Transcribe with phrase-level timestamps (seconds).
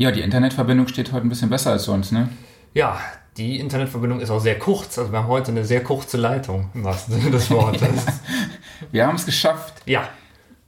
[0.00, 2.30] Ja, die Internetverbindung steht heute ein bisschen besser als sonst, ne?
[2.72, 2.98] Ja,
[3.36, 4.98] die Internetverbindung ist auch sehr kurz.
[4.98, 8.06] Also wir haben heute eine sehr kurze Leitung, im wahrsten Sinne des Wortes.
[8.92, 9.74] wir haben es geschafft.
[9.84, 10.08] Ja.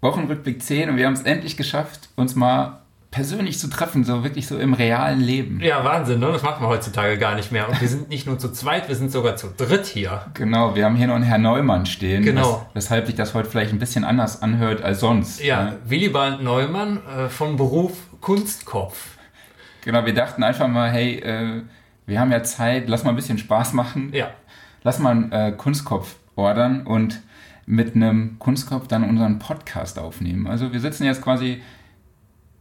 [0.02, 4.46] Wochenrückblick 10 und wir haben es endlich geschafft, uns mal persönlich zu treffen, so wirklich
[4.46, 5.60] so im realen Leben.
[5.62, 6.30] Ja, Wahnsinn, ne?
[6.30, 7.70] Das machen wir heutzutage gar nicht mehr.
[7.70, 10.26] Und wir sind nicht nur zu zweit, wir sind sogar zu dritt hier.
[10.34, 12.22] Genau, wir haben hier noch einen Herrn Neumann stehen.
[12.22, 12.66] Genau.
[12.74, 15.42] Was, weshalb sich das heute vielleicht ein bisschen anders anhört als sonst.
[15.42, 15.78] Ja, ne?
[15.86, 19.21] Willibald Neumann äh, von Beruf Kunstkopf.
[19.82, 21.62] Genau, wir dachten einfach mal, hey, äh,
[22.06, 24.10] wir haben ja Zeit, lass mal ein bisschen Spaß machen.
[24.12, 24.30] Ja.
[24.82, 27.20] Lass mal einen äh, Kunstkopf ordern und
[27.66, 30.46] mit einem Kunstkopf dann unseren Podcast aufnehmen.
[30.46, 31.62] Also wir sitzen jetzt quasi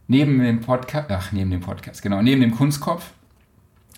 [0.06, 3.12] neben dem Podcast, ach, neben dem Podcast, genau, neben dem Kunstkopf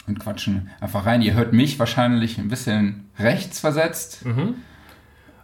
[0.06, 1.23] und quatschen einfach rein.
[1.23, 4.25] Ihr hört mich wahrscheinlich ein bisschen rechts versetzt.
[4.25, 4.55] Mhm.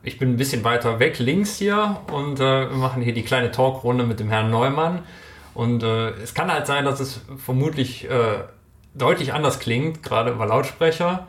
[0.02, 3.50] Ich bin ein bisschen weiter weg, links hier und äh, wir machen hier die kleine
[3.50, 5.00] Talkrunde mit dem Herrn Neumann.
[5.54, 8.44] Und äh, es kann halt sein, dass es vermutlich äh,
[8.94, 11.26] deutlich anders klingt, gerade über Lautsprecher.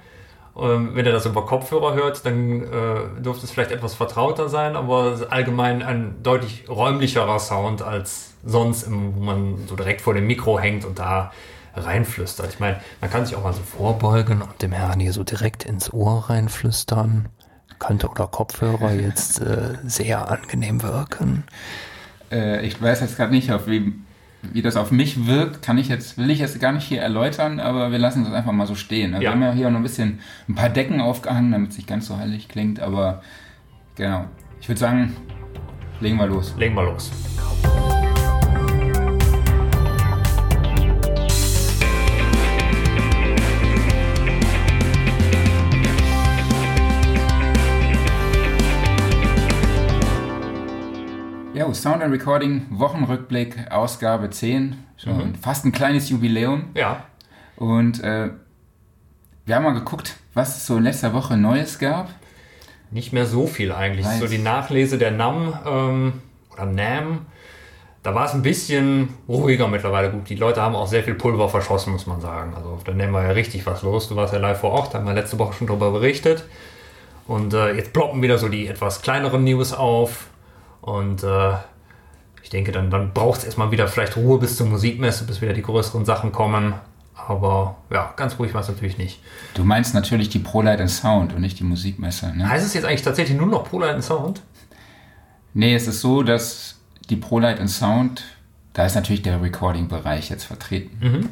[0.57, 4.75] Ähm, wenn ihr das über Kopfhörer hört, dann äh, dürfte es vielleicht etwas vertrauter sein,
[4.75, 10.27] aber allgemein ein deutlich räumlicherer Sound als sonst, im, wo man so direkt vor dem
[10.27, 11.31] Mikro hängt und da
[11.73, 12.53] reinflüstert.
[12.53, 15.63] Ich meine, man kann sich auch mal so vorbeugen und dem Herrn hier so direkt
[15.63, 17.29] ins Ohr reinflüstern.
[17.79, 21.45] Könnte oder Kopfhörer jetzt äh, sehr angenehm wirken.
[22.31, 24.05] Äh, ich weiß jetzt gerade nicht, auf wem
[24.41, 27.59] wie das auf mich wirkt, kann ich jetzt, will ich jetzt gar nicht hier erläutern,
[27.59, 29.13] aber wir lassen das einfach mal so stehen.
[29.13, 29.29] Also ja.
[29.29, 32.07] Wir haben ja hier noch ein bisschen ein paar Decken aufgehangen, damit es nicht ganz
[32.07, 33.21] so heilig klingt, aber
[33.95, 34.25] genau.
[34.59, 35.15] Ich würde sagen,
[35.99, 36.55] legen wir los.
[36.57, 37.11] Legen wir los.
[51.81, 54.77] Sound and Recording, Wochenrückblick, Ausgabe 10.
[54.97, 55.33] Schon mhm.
[55.33, 56.65] fast ein kleines Jubiläum.
[56.75, 57.05] Ja.
[57.55, 58.29] Und äh,
[59.47, 62.09] wir haben mal geguckt, was es so in letzter Woche Neues gab.
[62.91, 64.05] Nicht mehr so viel eigentlich.
[64.05, 64.19] Weiß.
[64.19, 66.13] So die Nachlese der NAM ähm,
[66.53, 67.25] oder NAM.
[68.03, 70.11] Da war es ein bisschen ruhiger mittlerweile.
[70.11, 72.53] Gut, die Leute haben auch sehr viel Pulver verschossen, muss man sagen.
[72.55, 74.07] Also da nehmen wir ja richtig was los.
[74.07, 76.43] Du warst ja live vor Ort, haben wir letzte Woche schon darüber berichtet.
[77.25, 80.27] Und äh, jetzt ploppen wieder so die etwas kleineren News auf.
[80.81, 81.53] Und äh,
[82.43, 85.53] ich denke, dann, dann braucht es erstmal wieder vielleicht Ruhe bis zur Musikmesse, bis wieder
[85.53, 86.73] die größeren Sachen kommen.
[87.15, 89.19] Aber ja, ganz ruhig war es natürlich nicht.
[89.53, 92.49] Du meinst natürlich die ProLight Sound und nicht die Musikmesse, ne?
[92.49, 94.41] Heißt es jetzt eigentlich tatsächlich nur noch ProLight Sound?
[95.53, 96.79] Nee, es ist so, dass
[97.09, 98.23] die ProLight Sound,
[98.73, 100.97] da ist natürlich der Recording-Bereich jetzt vertreten.
[100.99, 101.29] Mhm.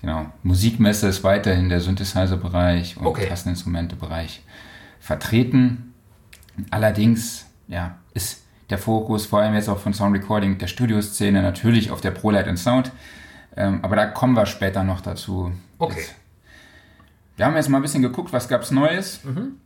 [0.00, 0.26] Genau.
[0.42, 3.28] Musikmesse ist weiterhin der Synthesizer-Bereich und okay.
[3.28, 4.42] Tasteninstrumente-Bereich
[4.98, 5.94] vertreten.
[6.70, 11.90] Allerdings, ja, ist der Fokus, vor allem jetzt auch von Sound Recording, der Studioszene, natürlich
[11.90, 12.92] auf der ProLight and Sound.
[13.56, 15.52] Ähm, aber da kommen wir später noch dazu.
[15.78, 15.96] Okay.
[15.98, 16.14] Jetzt,
[17.36, 19.24] wir haben jetzt mal ein bisschen geguckt, was gab es Neues.
[19.24, 19.56] Mhm.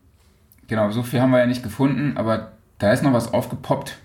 [0.66, 3.98] Genau, so viel haben wir ja nicht gefunden, aber da ist noch was aufgepoppt,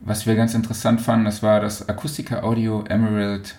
[0.00, 1.26] was wir ganz interessant fanden.
[1.26, 3.56] Das war das Akustika Audio Emerald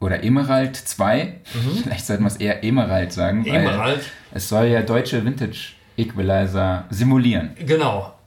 [0.00, 1.24] oder Emerald 2.
[1.24, 1.76] Mhm.
[1.82, 3.44] Vielleicht sollten wir es eher Emerald sagen.
[3.44, 4.00] Emerald.
[4.32, 7.50] es soll ja deutsche Vintage Equalizer simulieren.
[7.58, 8.17] Genau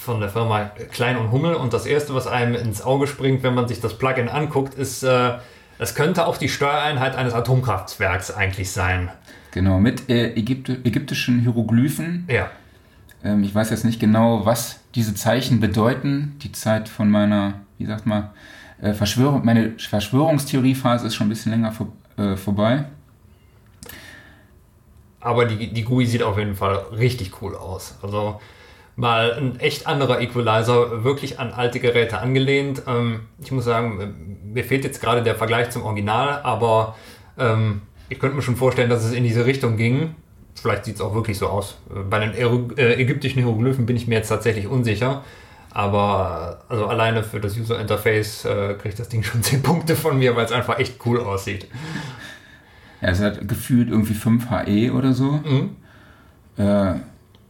[0.00, 1.54] von der Firma Klein und Hummel.
[1.54, 5.02] Und das Erste, was einem ins Auge springt, wenn man sich das Plugin anguckt, ist,
[5.02, 5.34] äh,
[5.78, 9.10] es könnte auch die Steuereinheit eines Atomkraftwerks eigentlich sein.
[9.52, 12.26] Genau, mit äh, Ägypti ägyptischen Hieroglyphen.
[12.28, 12.50] Ja.
[13.22, 16.36] Ähm, ich weiß jetzt nicht genau, was diese Zeichen bedeuten.
[16.42, 18.30] Die Zeit von meiner, wie sagt man,
[18.80, 22.84] äh, Verschwörung, meine Verschwörungstheoriephase ist schon ein bisschen länger vor, äh, vorbei.
[25.20, 27.98] Aber die, die GUI sieht auf jeden Fall richtig cool aus.
[28.02, 28.40] Also
[29.00, 32.82] mal ein echt anderer Equalizer, wirklich an alte Geräte angelehnt.
[32.86, 36.96] Ähm, ich muss sagen, mir fehlt jetzt gerade der Vergleich zum Original, aber
[37.38, 40.14] ähm, ich könnte mir schon vorstellen, dass es in diese Richtung ging.
[40.54, 41.78] Vielleicht sieht es auch wirklich so aus.
[42.10, 45.22] Bei den äh, ägyptischen Hieroglyphen bin ich mir jetzt tatsächlich unsicher.
[45.72, 50.18] Aber also alleine für das User Interface äh, kriegt das Ding schon 10 Punkte von
[50.18, 51.68] mir, weil es einfach echt cool aussieht.
[53.00, 55.40] Ja, es hat gefühlt irgendwie 5 HE oder so.
[55.44, 55.76] Mhm.
[56.58, 56.96] Äh,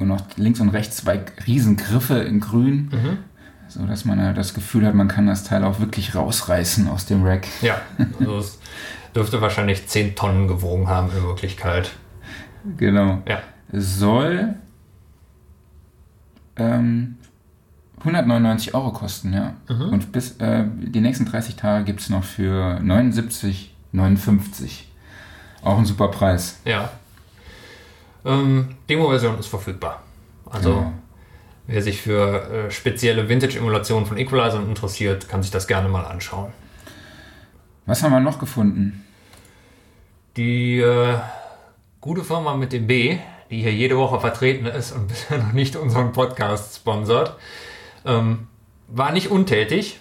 [0.00, 2.90] und noch links und rechts zwei Riesengriffe in grün.
[2.90, 3.18] Mhm.
[3.68, 7.06] So dass man halt das Gefühl hat, man kann das Teil auch wirklich rausreißen aus
[7.06, 7.46] dem Rack.
[7.62, 7.80] Ja,
[8.18, 8.58] also es
[9.14, 11.92] dürfte wahrscheinlich 10 Tonnen gewogen haben in Wirklichkeit.
[12.76, 13.22] Genau.
[13.28, 13.40] Ja.
[13.72, 14.56] Soll
[16.56, 17.16] ähm,
[18.00, 19.54] 199 Euro kosten, ja.
[19.68, 19.90] Mhm.
[19.90, 24.84] Und bis äh, die nächsten 30 Tage gibt es noch für 79,59.
[25.62, 26.58] Auch ein super Preis.
[26.64, 26.90] Ja.
[28.24, 30.02] Ähm, Demo-Version ist verfügbar.
[30.48, 30.92] Also ja.
[31.66, 36.52] wer sich für äh, spezielle Vintage-Emulationen von Equalizern interessiert, kann sich das gerne mal anschauen.
[37.86, 39.04] Was haben wir noch gefunden?
[40.36, 41.16] Die äh,
[42.00, 43.18] gute Firma mit dem B,
[43.50, 47.36] die hier jede Woche vertreten ist und bisher noch nicht unseren Podcast sponsert,
[48.04, 48.48] ähm,
[48.88, 50.00] war nicht untätig.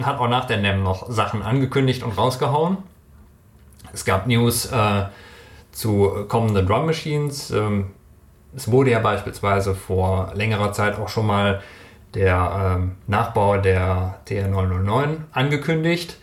[0.00, 2.78] Hat auch nach der NEM noch Sachen angekündigt und rausgehauen.
[3.92, 5.04] Es gab News äh,
[5.78, 7.52] zu kommenden Drum Machines.
[7.52, 7.90] Ähm,
[8.54, 11.62] es wurde ja beispielsweise vor längerer Zeit auch schon mal
[12.14, 16.16] der ähm, Nachbau der TR909 angekündigt,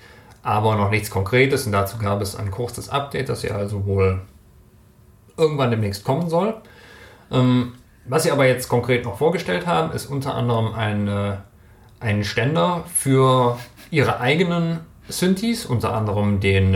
[0.43, 4.21] aber noch nichts Konkretes und dazu gab es ein kurzes Update, das ja also wohl
[5.37, 6.55] irgendwann demnächst kommen soll.
[7.31, 11.37] Ähm, was sie aber jetzt konkret noch vorgestellt haben, ist unter anderem ein, äh,
[12.01, 13.57] ein Ständer für
[13.89, 16.75] ihre eigenen Synthes, unter anderem den,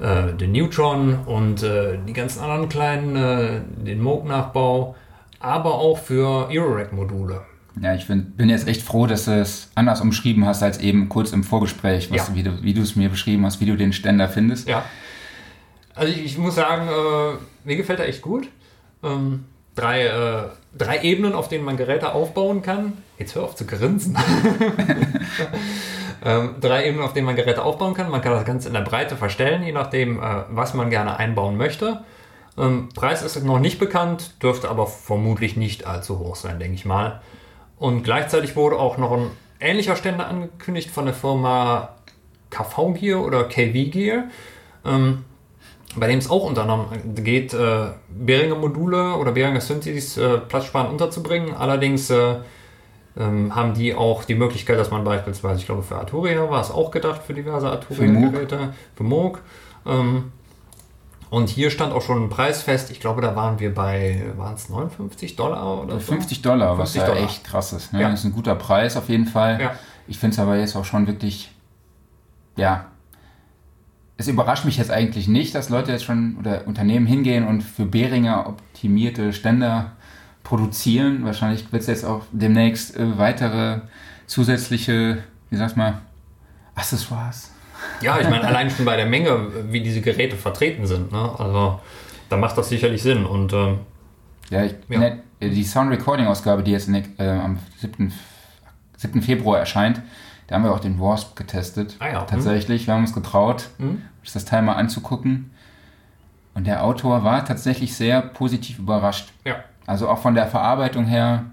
[0.00, 4.94] äh, den Neutron und äh, die ganzen anderen kleinen, äh, den Moog-Nachbau,
[5.40, 7.42] aber auch für Eurorack-Module.
[7.80, 11.08] Ja, ich find, bin jetzt echt froh, dass du es anders umschrieben hast als eben
[11.08, 12.34] kurz im Vorgespräch, was, ja.
[12.34, 14.68] wie du es mir beschrieben hast, wie du den Ständer findest.
[14.68, 14.84] Ja.
[15.94, 18.48] Also ich, ich muss sagen, äh, mir gefällt er echt gut.
[19.02, 19.44] Ähm,
[19.74, 20.44] drei, äh,
[20.76, 22.94] drei Ebenen, auf denen man Geräte aufbauen kann.
[23.18, 24.16] Jetzt hör auf zu grinsen.
[26.26, 28.10] ähm, drei Ebenen, auf denen man Geräte aufbauen kann.
[28.10, 31.56] Man kann das Ganze in der Breite verstellen, je nachdem, äh, was man gerne einbauen
[31.56, 32.00] möchte.
[32.58, 36.84] Ähm, Preis ist noch nicht bekannt, dürfte aber vermutlich nicht allzu hoch sein, denke ich
[36.84, 37.20] mal.
[37.78, 39.30] Und gleichzeitig wurde auch noch ein
[39.60, 41.90] ähnlicher Ständer angekündigt von der Firma
[42.50, 44.24] KV Gear oder KV Gear,
[44.84, 45.24] ähm,
[45.94, 46.86] bei dem es auch unter anderem
[47.22, 51.54] geht, äh, Behringer Module oder Behringer Synthes äh, platzsparend unterzubringen.
[51.54, 52.36] Allerdings äh,
[53.18, 56.70] ähm, haben die auch die Möglichkeit, dass man beispielsweise, ich glaube für Arturia war es
[56.70, 59.40] auch gedacht, für diverse Arturia-Geräte, für Moog,
[59.86, 60.32] ähm,
[61.28, 62.90] und hier stand auch schon ein Preis fest.
[62.90, 66.12] Ich glaube, da waren wir bei, waren es 59 Dollar oder so?
[66.12, 67.28] 50 Dollar, 50 was ja Dollar.
[67.28, 67.92] echt krass ist.
[67.92, 68.02] Ne?
[68.02, 68.10] Ja.
[68.10, 69.60] Das ist ein guter Preis auf jeden Fall.
[69.60, 69.74] Ja.
[70.06, 71.50] Ich finde es aber jetzt auch schon wirklich,
[72.54, 72.86] ja,
[74.18, 77.84] es überrascht mich jetzt eigentlich nicht, dass Leute jetzt schon oder Unternehmen hingehen und für
[77.84, 79.95] Behringer optimierte Ständer
[80.46, 81.24] produzieren.
[81.24, 83.80] Wahrscheinlich wird es jetzt auch demnächst äh, weitere
[84.26, 85.18] zusätzliche,
[85.50, 86.00] wie sagst mal,
[86.74, 87.50] Accessoires
[88.00, 91.12] ja, ich meine, allein schon bei der Menge, wie diese Geräte vertreten sind.
[91.12, 91.30] Ne?
[91.38, 91.80] Also
[92.28, 93.24] da macht das sicherlich Sinn.
[93.24, 93.80] Und, ähm,
[94.50, 94.98] ja, ich, ja.
[94.98, 98.12] Ne, die Sound Recording Ausgabe, die jetzt äh, am 7.
[98.96, 99.22] 7.
[99.22, 100.00] Februar erscheint,
[100.46, 101.96] da haben wir auch den Wasp getestet.
[101.98, 102.22] Ah, ja.
[102.22, 102.86] Tatsächlich, mhm.
[102.86, 104.02] wir haben uns getraut, mhm.
[104.32, 105.50] das Teil mal anzugucken.
[106.54, 109.32] Und der Autor war tatsächlich sehr positiv überrascht.
[109.44, 109.56] Ja.
[109.86, 111.44] Also auch von der Verarbeitung her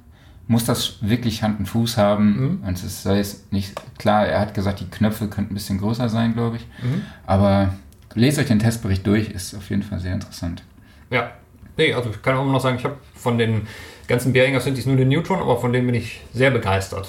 [0.48, 2.60] muss das wirklich Hand und Fuß haben.
[2.60, 2.68] Mhm.
[2.68, 6.10] Und es sei es nicht klar, er hat gesagt, die Knöpfe könnten ein bisschen größer
[6.10, 6.68] sein, glaube ich.
[6.84, 7.04] Mhm.
[7.26, 7.74] Aber
[8.14, 10.64] lest euch den Testbericht durch, ist auf jeden Fall sehr interessant.
[11.10, 11.32] Ja,
[11.78, 13.68] nee, also ich kann auch noch sagen, ich habe von den
[14.08, 17.08] ganzen Behringer Synthes nur den Neutron, aber von denen bin ich sehr begeistert.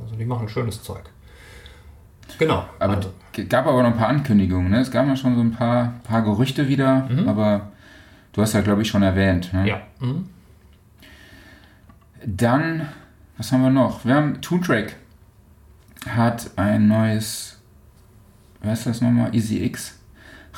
[0.00, 1.04] Also die machen schönes Zeug.
[2.38, 2.64] Genau.
[2.78, 3.12] Aber also.
[3.48, 4.70] gab aber noch ein paar Ankündigungen.
[4.70, 4.80] Ne?
[4.80, 7.28] Es gab ja schon so ein paar, paar Gerüchte wieder, mhm.
[7.28, 7.68] aber
[8.32, 9.52] du hast ja, glaube ich, schon erwähnt.
[9.52, 9.68] Ne?
[9.68, 9.82] Ja.
[10.00, 10.28] Mhm.
[12.26, 12.88] Dann,
[13.36, 14.04] was haben wir noch?
[14.04, 14.96] Wir haben Toontrack
[16.08, 17.58] hat ein neues,
[18.62, 19.98] was ist das nochmal, Easy X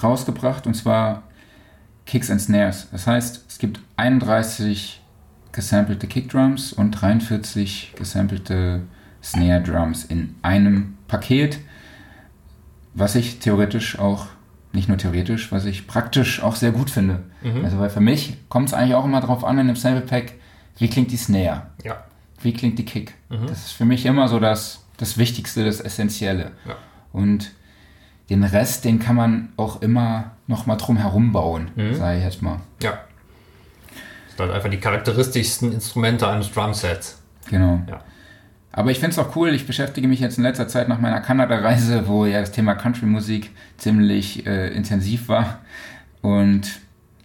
[0.02, 1.22] rausgebracht und zwar
[2.04, 2.88] Kicks and Snares.
[2.90, 5.00] Das heißt, es gibt 31
[5.52, 8.82] gesampelte Kickdrums und 43 gesampelte
[9.22, 11.58] Snare Drums in einem Paket,
[12.94, 14.26] was ich theoretisch auch,
[14.72, 17.24] nicht nur theoretisch, was ich praktisch auch sehr gut finde.
[17.42, 17.64] Mhm.
[17.64, 20.34] Also weil für mich kommt es eigentlich auch immer darauf an in einem Sample Pack,
[20.78, 21.62] wie klingt die Snare?
[21.84, 22.04] Ja.
[22.40, 23.14] Wie klingt die Kick?
[23.28, 23.46] Mhm.
[23.46, 26.52] Das ist für mich immer so das, das Wichtigste, das Essentielle.
[26.66, 26.76] Ja.
[27.12, 27.52] Und
[28.28, 31.94] den Rest, den kann man auch immer noch mal drum herum bauen, mhm.
[31.94, 32.60] sage ich jetzt mal.
[32.82, 32.90] Ja.
[32.90, 37.22] Das sind halt einfach die charakteristischsten Instrumente eines Drumsets.
[37.48, 37.80] Genau.
[37.88, 38.02] Ja.
[38.72, 41.20] Aber ich finde es auch cool, ich beschäftige mich jetzt in letzter Zeit nach meiner
[41.20, 45.60] Kanada-Reise, wo ja das Thema Country-Musik ziemlich äh, intensiv war.
[46.20, 46.80] Und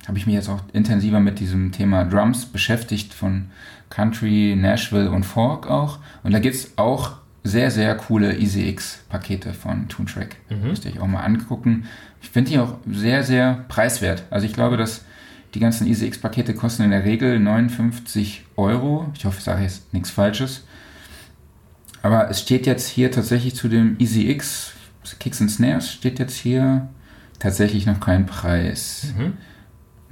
[0.07, 3.49] habe ich mich jetzt auch intensiver mit diesem Thema Drums beschäftigt, von
[3.89, 5.99] Country, Nashville und Folk auch.
[6.23, 10.37] Und da gibt es auch sehr, sehr coole EasyX-Pakete von Toontrack.
[10.49, 10.69] Mhm.
[10.69, 11.85] Müsste ich auch mal angucken.
[12.21, 14.23] Ich finde die auch sehr, sehr preiswert.
[14.29, 15.03] Also ich glaube, dass
[15.53, 19.11] die ganzen EasyX-Pakete kosten in der Regel 59 Euro.
[19.15, 20.65] Ich hoffe, ich sage jetzt nichts Falsches.
[22.03, 24.73] Aber es steht jetzt hier tatsächlich zu dem EasyX
[25.19, 26.89] Kicks and Snares steht jetzt hier
[27.39, 29.13] tatsächlich noch kein Preis.
[29.17, 29.33] Mhm.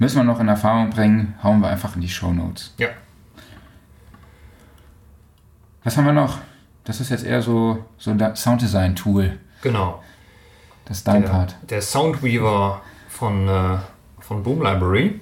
[0.00, 2.72] Müssen wir noch in Erfahrung bringen, hauen wir einfach in die Show Notes.
[2.78, 2.88] Ja.
[5.84, 6.38] Was haben wir noch?
[6.84, 9.38] Das ist jetzt eher so, so ein Sounddesign-Tool.
[9.60, 10.02] Genau.
[10.86, 11.56] Das dein der, Part.
[11.68, 12.80] Der Soundweaver
[13.10, 13.76] von, äh,
[14.20, 15.20] von Boom Library.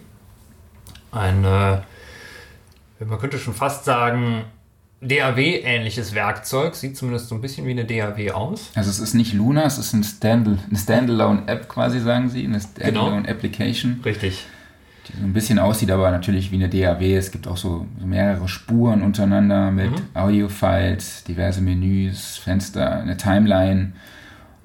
[1.11, 1.81] Ein, äh,
[3.05, 4.45] man könnte schon fast sagen,
[5.01, 8.71] DAW-ähnliches Werkzeug, sieht zumindest so ein bisschen wie eine DAW aus.
[8.77, 12.61] Also es ist nicht Luna, es ist ein Stand eine Standalone-App quasi, sagen sie, eine
[12.61, 13.95] Standalone-Application.
[13.95, 14.05] Genau.
[14.05, 14.47] Richtig.
[15.09, 17.17] Die so ein bisschen aussieht, aber natürlich wie eine DAW.
[17.17, 20.07] Es gibt auch so, so mehrere Spuren untereinander mit mhm.
[20.15, 23.93] Audio-Files, diverse Menüs, Fenster, eine Timeline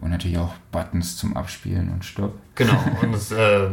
[0.01, 2.33] und natürlich auch Buttons zum Abspielen und Stopp.
[2.55, 3.69] Genau, und das, äh,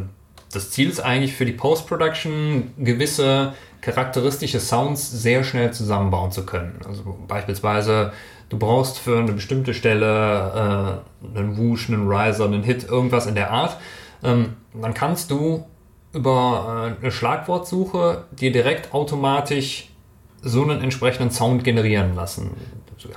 [0.52, 6.78] das Ziel ist eigentlich für die Post-Production gewisse charakteristische Sounds sehr schnell zusammenbauen zu können.
[6.86, 8.12] Also beispielsweise,
[8.48, 13.34] du brauchst für eine bestimmte Stelle äh, einen Whoosh, einen Riser, einen Hit, irgendwas in
[13.34, 13.76] der Art.
[14.22, 15.64] Ähm, dann kannst du
[16.12, 19.88] über äh, eine Schlagwortsuche dir direkt automatisch
[20.42, 22.50] so einen entsprechenden Sound generieren lassen.
[22.96, 23.10] Das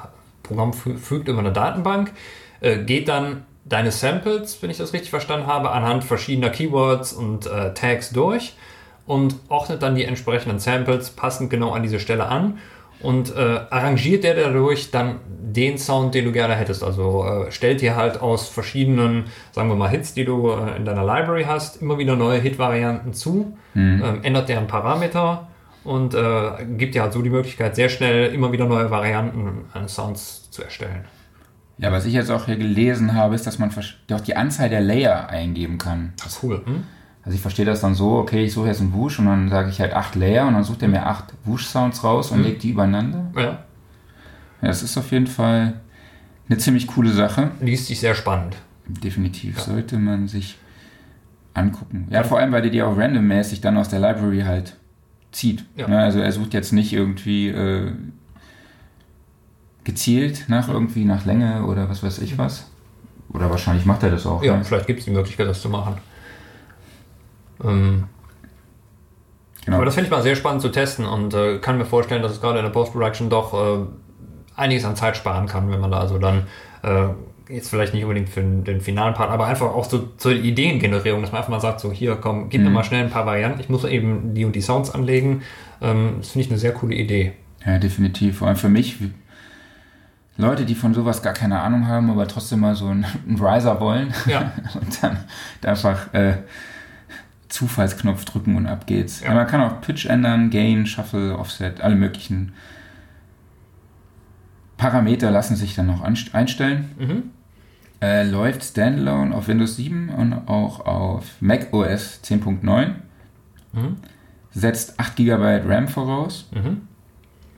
[0.43, 2.11] Programm fügt über eine Datenbank,
[2.59, 7.45] äh, geht dann deine Samples, wenn ich das richtig verstanden habe, anhand verschiedener Keywords und
[7.45, 8.53] äh, Tags durch
[9.05, 12.59] und ordnet dann die entsprechenden Samples passend genau an diese Stelle an
[13.03, 16.83] und äh, arrangiert der dadurch dann den Sound, den du gerne hättest.
[16.83, 20.85] Also äh, stellt dir halt aus verschiedenen, sagen wir mal, Hits, die du äh, in
[20.85, 24.01] deiner Library hast, immer wieder neue Hit-Varianten zu, mhm.
[24.03, 25.47] Ähm, ändert deren Parameter
[25.83, 29.93] und äh, gibt dir halt so die Möglichkeit, sehr schnell immer wieder neue Varianten eines
[29.93, 31.05] Sounds zu erstellen.
[31.77, 33.71] Ja, was ich jetzt auch hier gelesen habe, ist, dass man
[34.11, 36.13] auch die Anzahl der Layer eingeben kann.
[36.17, 36.61] Das ist cool.
[36.65, 36.83] Hm?
[37.25, 39.69] Also ich verstehe das dann so, okay, ich suche jetzt einen Wusch und dann sage
[39.69, 42.45] ich halt acht Layer und dann sucht er mir acht Wusch-Sounds raus und mhm.
[42.45, 43.31] legt die übereinander.
[43.35, 43.63] Ja.
[44.61, 45.81] Ja, das ist auf jeden Fall
[46.49, 47.51] eine ziemlich coole Sache.
[47.61, 48.57] Liest sich sehr spannend.
[48.87, 49.63] Definitiv, ja.
[49.63, 50.57] sollte man sich
[51.53, 52.07] angucken.
[52.09, 54.75] Ja, vor allem, weil der die auch randommäßig dann aus der Library halt
[55.31, 55.65] zieht.
[55.75, 55.87] Ja.
[55.87, 57.91] Ne, also er sucht jetzt nicht irgendwie äh,
[59.83, 62.69] gezielt nach irgendwie nach Länge oder was weiß ich was.
[63.29, 64.43] Oder wahrscheinlich macht er das auch.
[64.43, 64.63] Ja, ne?
[64.63, 65.95] vielleicht gibt es die Möglichkeit, das zu machen.
[67.63, 68.05] Ähm,
[69.65, 69.77] genau.
[69.77, 72.31] Aber das finde ich mal sehr spannend zu testen und äh, kann mir vorstellen, dass
[72.31, 73.85] es gerade in der Post-Production doch äh,
[74.55, 76.47] einiges an Zeit sparen kann, wenn man da also dann
[76.83, 77.07] äh,
[77.49, 81.31] jetzt vielleicht nicht unbedingt für den, finalen Part, aber einfach auch so zur Ideengenerierung, dass
[81.31, 82.67] man einfach mal sagt, so hier komm, gib mhm.
[82.67, 85.41] mir mal schnell ein paar Varianten, ich muss eben die und die Sounds anlegen.
[85.81, 87.33] Ähm, das finde ich eine sehr coole Idee.
[87.65, 88.37] Ja, definitiv.
[88.39, 88.97] Vor allem für mich,
[90.37, 93.79] Leute, die von sowas gar keine Ahnung haben, aber trotzdem mal so einen, einen Riser
[93.79, 94.53] wollen ja.
[94.73, 95.17] und dann
[95.63, 96.37] einfach äh,
[97.53, 99.21] Zufallsknopf drücken und ab geht's.
[99.21, 99.31] Ja.
[99.33, 102.53] man kann auch Pitch ändern, Gain, Shuffle, Offset, alle möglichen
[104.77, 106.89] Parameter lassen sich dann noch einstellen.
[106.97, 107.23] Mhm.
[108.01, 112.95] Äh, läuft Standalone auf Windows 7 und auch auf Mac OS 10.9.
[113.71, 113.97] Mhm.
[114.51, 116.49] Setzt 8 GB RAM voraus.
[116.53, 116.81] Mhm.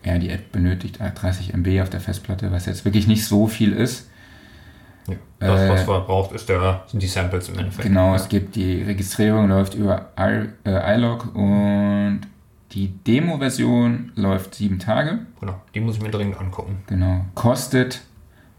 [0.04, 3.72] Ja, die App benötigt 30 MB auf der Festplatte, was jetzt wirklich nicht so viel
[3.72, 4.10] ist.
[5.08, 7.88] Ja, das, äh, was man braucht, ist der, sind die Samples im Endeffekt.
[7.88, 8.16] Genau, ja.
[8.16, 12.22] es gibt die Registrierung, läuft über I, äh, iLog und
[12.72, 15.20] die Demo-Version läuft sieben Tage.
[15.40, 16.84] Genau, die muss ich mir dringend angucken.
[16.88, 18.02] Genau, kostet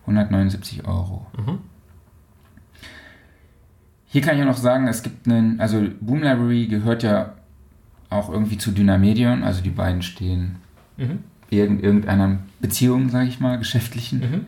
[0.03, 1.27] 179 Euro.
[1.37, 1.59] Mhm.
[4.07, 7.35] Hier kann ich auch noch sagen, es gibt einen, also Boom Library gehört ja
[8.09, 10.57] auch irgendwie zu Dynamedion, also die beiden stehen
[10.97, 11.25] mhm.
[11.51, 14.21] in irgendeiner Beziehung, sage ich mal, geschäftlichen.
[14.21, 14.47] Mhm.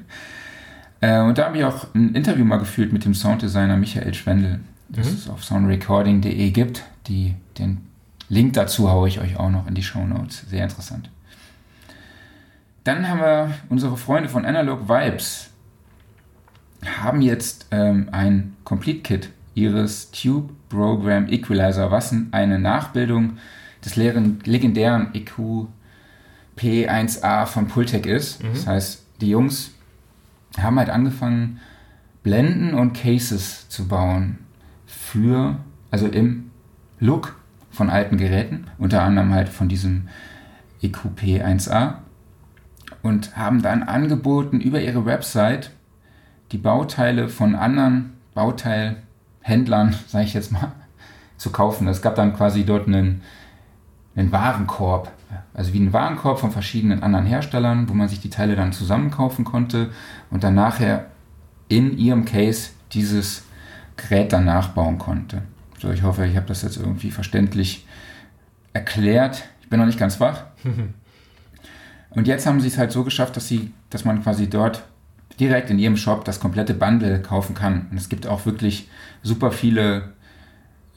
[1.00, 4.60] Äh, und da habe ich auch ein Interview mal geführt mit dem Sounddesigner Michael Schwendel,
[4.88, 5.14] das mhm.
[5.14, 6.84] es auf soundrecording.de gibt.
[7.06, 7.88] Die, den
[8.28, 10.44] Link dazu haue ich euch auch noch in die Show Notes.
[10.48, 11.10] Sehr interessant.
[12.84, 15.50] Dann haben wir unsere Freunde von Analog Vibes
[17.02, 23.38] haben jetzt ähm, ein Complete Kit ihres Tube Program Equalizer, was eine Nachbildung
[23.84, 25.66] des legendären EQ
[26.56, 28.42] P1A von Pultec ist.
[28.42, 28.48] Mhm.
[28.52, 29.72] Das heißt, die Jungs
[30.62, 31.60] haben halt angefangen,
[32.22, 34.38] Blenden und Cases zu bauen
[34.86, 35.56] für,
[35.90, 36.50] also im
[37.00, 37.36] Look
[37.70, 40.08] von alten Geräten, unter anderem halt von diesem
[40.82, 41.94] EQP 1A
[43.02, 45.70] und haben dann angeboten, über ihre Website
[46.52, 50.72] die Bauteile von anderen Bauteilhändlern, sage ich jetzt mal,
[51.36, 51.86] zu kaufen.
[51.88, 53.22] Es gab dann quasi dort einen,
[54.16, 55.12] einen Warenkorb,
[55.54, 59.44] also wie ein Warenkorb von verschiedenen anderen Herstellern, wo man sich die Teile dann zusammenkaufen
[59.44, 59.90] konnte
[60.30, 61.06] und dann nachher
[61.68, 63.44] in ihrem Case dieses
[63.96, 65.42] Gerät dann nachbauen konnte.
[65.78, 67.86] So, ich hoffe, ich habe das jetzt irgendwie verständlich
[68.72, 69.44] erklärt.
[69.60, 70.44] Ich bin noch nicht ganz wach.
[72.10, 74.82] Und jetzt haben sie es halt so geschafft, dass sie, dass man quasi dort
[75.38, 77.86] direkt in ihrem Shop das komplette Bundle kaufen kann.
[77.90, 78.88] Und es gibt auch wirklich
[79.22, 80.14] super viele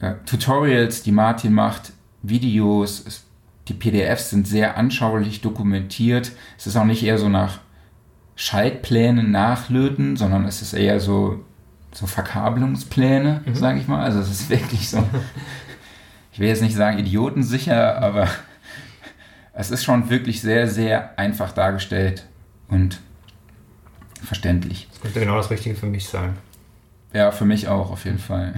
[0.00, 3.04] äh, Tutorials, die Martin macht, Videos.
[3.06, 3.24] Es,
[3.68, 6.32] die PDFs sind sehr anschaulich dokumentiert.
[6.58, 7.60] Es ist auch nicht eher so nach
[8.34, 11.44] Schaltplänen nachlöten, sondern es ist eher so,
[11.92, 13.54] so Verkabelungspläne, mhm.
[13.54, 14.02] sage ich mal.
[14.02, 15.02] Also es ist wirklich so,
[16.32, 18.28] ich will jetzt nicht sagen idiotensicher, aber
[19.52, 22.26] es ist schon wirklich sehr, sehr einfach dargestellt
[22.68, 23.00] und
[24.24, 24.88] verständlich.
[24.90, 26.36] Das könnte genau das Richtige für mich sein.
[27.12, 28.54] Ja, für mich auch auf jeden Fall.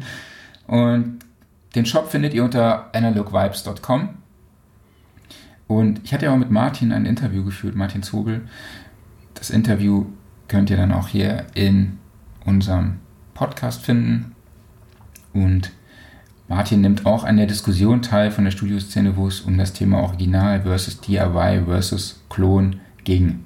[0.66, 1.18] und
[1.74, 4.21] den Shop findet ihr unter analogvibes.com.
[5.78, 8.42] Und ich hatte ja auch mit Martin ein Interview geführt, Martin Zobel.
[9.34, 10.06] Das Interview
[10.48, 11.98] könnt ihr dann auch hier in
[12.44, 12.98] unserem
[13.34, 14.34] Podcast finden.
[15.32, 15.72] Und
[16.48, 20.02] Martin nimmt auch an der Diskussion teil von der Studioszene, wo es um das Thema
[20.02, 23.44] Original versus DIY versus Klon ging.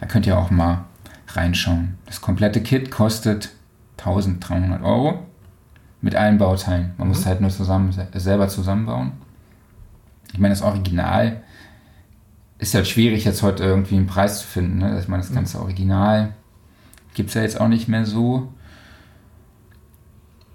[0.00, 0.84] Da könnt ihr auch mal
[1.28, 1.94] reinschauen.
[2.06, 3.50] Das komplette Kit kostet
[3.98, 5.26] 1300 Euro
[6.00, 6.92] mit allen Bauteilen.
[6.98, 7.12] Man mhm.
[7.12, 9.12] muss es halt nur zusammen, selber zusammenbauen.
[10.36, 11.40] Ich meine, das Original
[12.58, 14.76] ist halt schwierig, jetzt heute irgendwie einen Preis zu finden.
[14.76, 15.00] Ne?
[15.00, 15.36] Ich meine, das mhm.
[15.36, 16.34] ganze Original
[17.14, 18.52] gibt es ja jetzt auch nicht mehr so.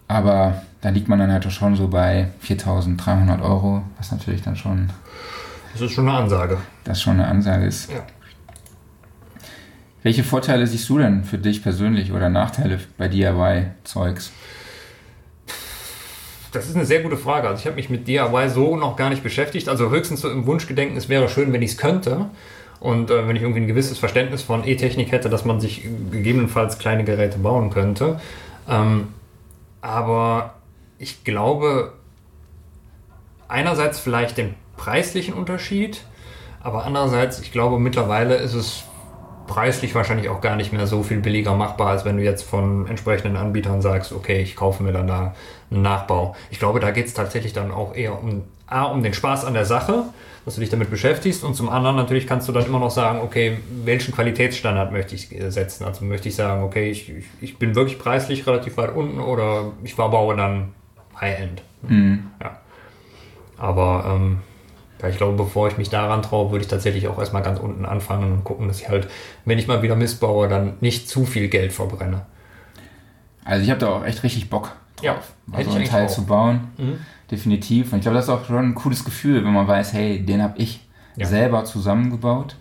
[0.08, 4.92] Aber da liegt man dann halt schon so bei 4.300 Euro, was natürlich dann schon.
[5.74, 6.60] Das ist schon eine Ansage.
[6.84, 7.92] Das schon eine Ansage ist.
[7.92, 8.04] Ja.
[10.04, 14.32] Welche Vorteile siehst du denn für dich persönlich oder Nachteile bei DIY-Zeugs?
[16.52, 17.48] Das ist eine sehr gute Frage.
[17.48, 19.70] Also ich habe mich mit DIY so noch gar nicht beschäftigt.
[19.70, 22.30] Also höchstens so im Wunschgedenken, es wäre schön, wenn ich es könnte.
[22.80, 26.78] Und äh, wenn ich irgendwie ein gewisses Verständnis von E-Technik hätte, dass man sich gegebenenfalls
[26.80, 28.20] kleine Geräte bauen könnte.
[28.68, 29.10] Ähm,
[29.82, 30.56] aber
[30.98, 31.94] ich glaube,
[33.48, 36.04] einerseits vielleicht den preislichen Unterschied,
[36.62, 38.84] aber andererseits, ich glaube, mittlerweile ist es
[39.52, 42.88] preislich wahrscheinlich auch gar nicht mehr so viel billiger machbar, als wenn du jetzt von
[42.88, 45.36] entsprechenden Anbietern sagst, okay, ich kaufe mir dann da
[45.70, 46.38] einen Nachbau.
[46.52, 49.54] Ich glaube, da geht es tatsächlich dann auch eher um, A, um den Spaß an
[49.54, 50.06] der Sache,
[50.46, 53.20] dass du dich damit beschäftigst und zum anderen natürlich kannst du dann immer noch sagen,
[53.20, 55.84] okay, welchen Qualitätsstandard möchte ich setzen?
[55.84, 59.96] Also möchte ich sagen, okay, ich, ich bin wirklich preislich relativ weit unten oder ich
[59.96, 60.70] verbaue dann
[61.20, 61.62] High-End.
[61.82, 62.28] Mhm.
[62.42, 62.58] Ja.
[63.58, 64.38] Aber ähm,
[65.10, 68.32] ich glaube, bevor ich mich daran traue, würde ich tatsächlich auch erstmal ganz unten anfangen
[68.32, 69.08] und gucken, dass ich halt,
[69.46, 72.26] wenn ich mal wieder missbaue, dann nicht zu viel Geld verbrenne.
[73.44, 75.18] Also ich habe da auch echt richtig Bock drauf, ja,
[75.48, 76.10] mal so einen Teil auch.
[76.10, 76.70] zu bauen.
[76.78, 77.00] Mhm.
[77.30, 77.92] Definitiv.
[77.92, 80.44] Und ich glaube, das ist auch schon ein cooles Gefühl, wenn man weiß, hey, den
[80.44, 80.82] habe ich
[81.16, 81.26] ja.
[81.26, 82.56] selber zusammengebaut.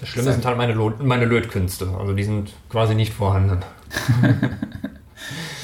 [0.00, 1.88] Das Schlimme das sind halt meine, meine Lötkünste.
[1.98, 3.58] Also die sind quasi nicht vorhanden.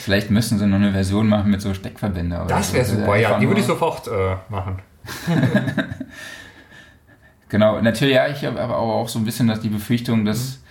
[0.02, 2.44] Vielleicht müssen sie noch eine Version machen mit so Steckverbänder.
[2.46, 2.96] Das wäre so.
[2.96, 3.38] super, ja.
[3.38, 4.80] Die würde ich sofort äh, machen.
[7.48, 10.62] genau, natürlich, ja, ich habe aber auch so ein bisschen dass die Befürchtung, dass, mhm.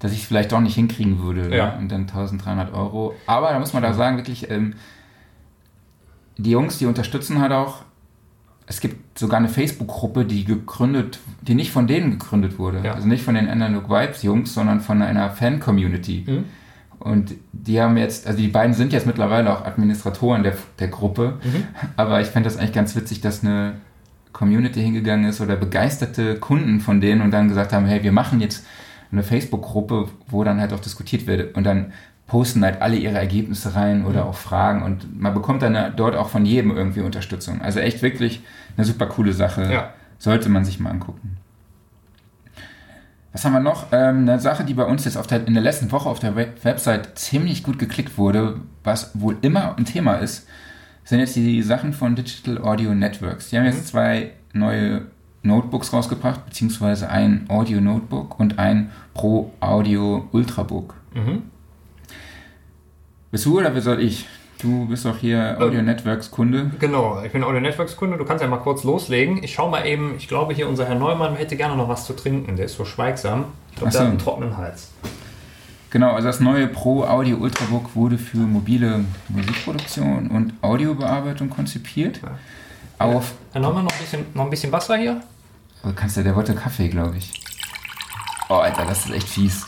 [0.00, 1.54] dass ich es vielleicht doch nicht hinkriegen würde.
[1.54, 1.72] Ja.
[1.72, 1.78] Ne?
[1.78, 3.14] Und dann 1300 Euro.
[3.26, 4.74] Aber da muss man da sagen, wirklich, ähm,
[6.36, 7.82] die Jungs, die unterstützen halt auch.
[8.66, 12.80] Es gibt sogar eine Facebook-Gruppe, die gegründet, die nicht von denen gegründet wurde.
[12.82, 12.94] Ja.
[12.94, 16.24] Also nicht von den Analog Vibes Jungs, sondern von einer Fan-Community.
[16.26, 16.44] Mhm.
[17.04, 21.38] Und die haben jetzt, also die beiden sind jetzt mittlerweile auch Administratoren der, der Gruppe,
[21.44, 21.64] mhm.
[21.98, 23.74] aber ich fände das eigentlich ganz witzig, dass eine
[24.32, 28.40] Community hingegangen ist oder begeisterte Kunden von denen und dann gesagt haben, hey, wir machen
[28.40, 28.64] jetzt
[29.12, 31.92] eine Facebook-Gruppe, wo dann halt auch diskutiert wird und dann
[32.26, 34.30] posten halt alle ihre Ergebnisse rein oder mhm.
[34.30, 37.60] auch Fragen und man bekommt dann dort auch von jedem irgendwie Unterstützung.
[37.60, 38.42] Also echt wirklich
[38.78, 39.70] eine super coole Sache.
[39.70, 39.92] Ja.
[40.18, 41.36] Sollte man sich mal angucken.
[43.34, 43.86] Was haben wir noch?
[43.90, 47.18] Ähm, eine Sache, die bei uns jetzt der, in der letzten Woche auf der Website
[47.18, 50.46] ziemlich gut geklickt wurde, was wohl immer ein Thema ist,
[51.02, 53.50] sind jetzt die Sachen von Digital Audio Networks.
[53.50, 53.86] Die haben jetzt mhm.
[53.86, 55.06] zwei neue
[55.42, 60.94] Notebooks rausgebracht, beziehungsweise ein Audio Notebook und ein Pro Audio Ultrabook.
[61.12, 61.42] Mhm.
[63.32, 64.28] Bist du oder soll ich?
[64.64, 66.70] Du bist doch hier Audio Networks Kunde.
[66.80, 68.16] Genau, ich bin Audio Networks Kunde.
[68.16, 69.44] Du kannst ja mal kurz loslegen.
[69.44, 72.14] Ich schau mal eben, ich glaube hier unser Herr Neumann hätte gerne noch was zu
[72.14, 72.56] trinken.
[72.56, 73.44] Der ist so schweigsam.
[73.72, 73.98] Ich glaube, so.
[73.98, 74.90] der hat einen trockenen Hals.
[75.90, 82.22] Genau, also das neue Pro Audio Ultrabook wurde für mobile Musikproduktion und Audiobearbeitung konzipiert.
[82.22, 82.38] Ja.
[83.04, 85.20] Auf Herr Neumann, noch ein bisschen, noch ein bisschen Wasser hier?
[85.84, 87.34] Oh, kannst du, der wollte Kaffee, glaube ich.
[88.48, 89.66] Oh, Alter, das ist echt fies.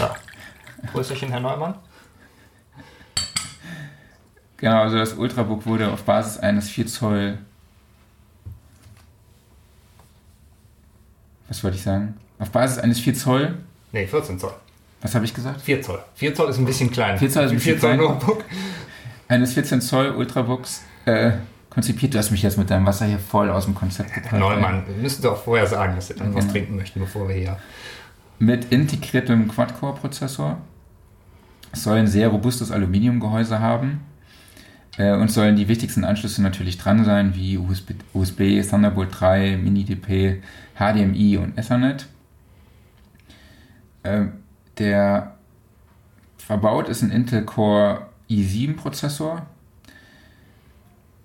[0.00, 0.16] ja.
[0.92, 1.76] Grüßerchen, Herr Neumann.
[4.58, 7.38] Genau, also das Ultrabook wurde auf Basis eines 4 Zoll.
[11.46, 12.14] Was wollte ich sagen?
[12.38, 13.54] Auf Basis eines 4 Zoll.
[13.92, 14.52] Nee, 14 Zoll.
[15.00, 15.60] Was habe ich gesagt?
[15.60, 16.02] 4 Zoll.
[16.16, 17.16] 4 Zoll ist ein bisschen klein.
[17.18, 17.98] 4 Zoll ist ein bisschen klein.
[17.98, 18.44] Notebook.
[19.28, 21.32] Eines 14 Zoll Ultrabooks äh,
[21.70, 22.14] konzipiert.
[22.14, 24.32] Du hast mich jetzt mit deinem Wasser hier voll aus dem Konzept gebracht.
[24.32, 27.58] Neumann, wir müssen doch vorher sagen, dass wir dann was trinken möchten, bevor wir hier.
[28.40, 30.58] Mit integriertem Quad-Core-Prozessor.
[31.74, 34.00] Soll ein sehr robustes Aluminiumgehäuse haben
[34.98, 40.42] äh, und sollen die wichtigsten Anschlüsse natürlich dran sein, wie USB, USB Thunderbolt 3, Mini-DP,
[40.76, 42.06] HDMI und Ethernet.
[44.02, 44.26] Äh,
[44.76, 45.36] der
[46.36, 49.46] verbaut ist ein Intel Core i7 Prozessor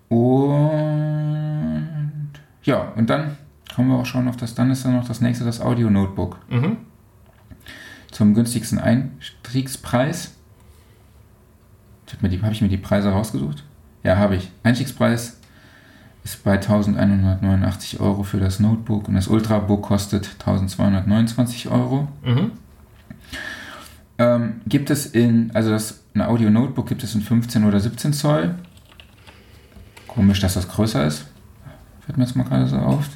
[0.08, 2.30] und
[2.62, 3.36] Ja, und dann
[3.74, 6.38] kommen wir auch schon auf das, dann ist dann noch das nächste, das Audio-Notebook.
[6.48, 6.76] Mhm.
[8.10, 10.34] Zum günstigsten Einstiegspreis.
[12.42, 13.64] Habe ich mir die Preise rausgesucht?
[14.02, 14.50] Ja, habe ich.
[14.62, 15.38] Einstiegspreis
[16.24, 22.08] ist bei 1189 Euro für das Notebook und das Ultrabook kostet 1229 Euro.
[22.24, 22.52] Mhm.
[24.18, 28.54] Ähm, gibt es in, also das ein Audio-Notebook gibt es in 15 oder 17 Zoll.
[30.06, 31.26] Komisch, dass das größer ist.
[32.00, 33.08] Fällt mir jetzt mal gerade so auf.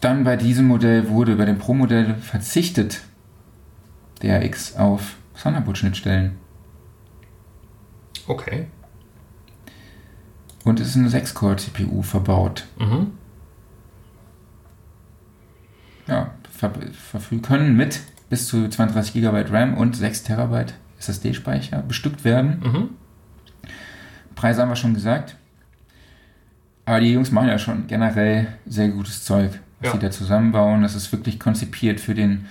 [0.00, 3.02] Dann bei diesem Modell wurde bei dem Pro-Modell verzichtet
[4.22, 6.32] der X auf Thunderbolt-Schnittstellen.
[8.26, 8.66] Okay.
[10.64, 12.66] Und es ist eine 6-Core-CPU verbaut.
[12.78, 13.12] Mhm.
[16.08, 22.24] Ja, ver verfügen können mit bis zu 32 GB RAM und 6 TB SSD-Speicher bestückt
[22.24, 22.60] werden.
[22.64, 22.88] Mhm.
[24.34, 25.36] Preise haben wir schon gesagt.
[26.84, 29.92] Aber die Jungs machen ja schon generell sehr gutes Zeug, was ja.
[29.92, 30.82] sie da zusammenbauen.
[30.82, 32.46] Das ist wirklich konzipiert für den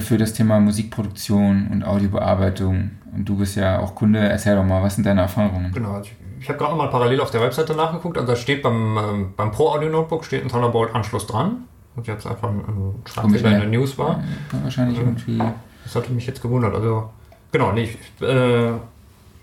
[0.00, 2.90] für das Thema Musikproduktion und Audiobearbeitung.
[3.14, 4.18] Und du bist ja auch Kunde.
[4.18, 5.72] Erzähl doch mal, was sind deine Erfahrungen?
[5.72, 8.18] Genau, ich, ich habe gerade mal parallel auf der Webseite nachgeguckt.
[8.18, 11.64] Also da steht beim, ähm, beim Pro Audio Notebook steht ein Thunderbolt-Anschluss dran.
[11.96, 12.62] Und jetzt einfach ein,
[13.04, 14.22] Schreibfehler in der News war.
[14.62, 15.38] Wahrscheinlich ähm, irgendwie.
[15.84, 16.74] Das hatte mich jetzt gewundert.
[16.74, 17.10] Also,
[17.52, 18.72] genau, nee, ich äh,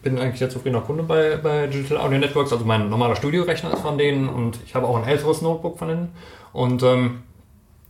[0.03, 2.51] bin eigentlich sehr zufriedener Kunde bei, bei Digital Audio Networks.
[2.51, 5.87] Also, mein normaler Studiorechner ist von denen und ich habe auch ein älteres Notebook von
[5.87, 6.09] denen.
[6.51, 7.19] Und ähm,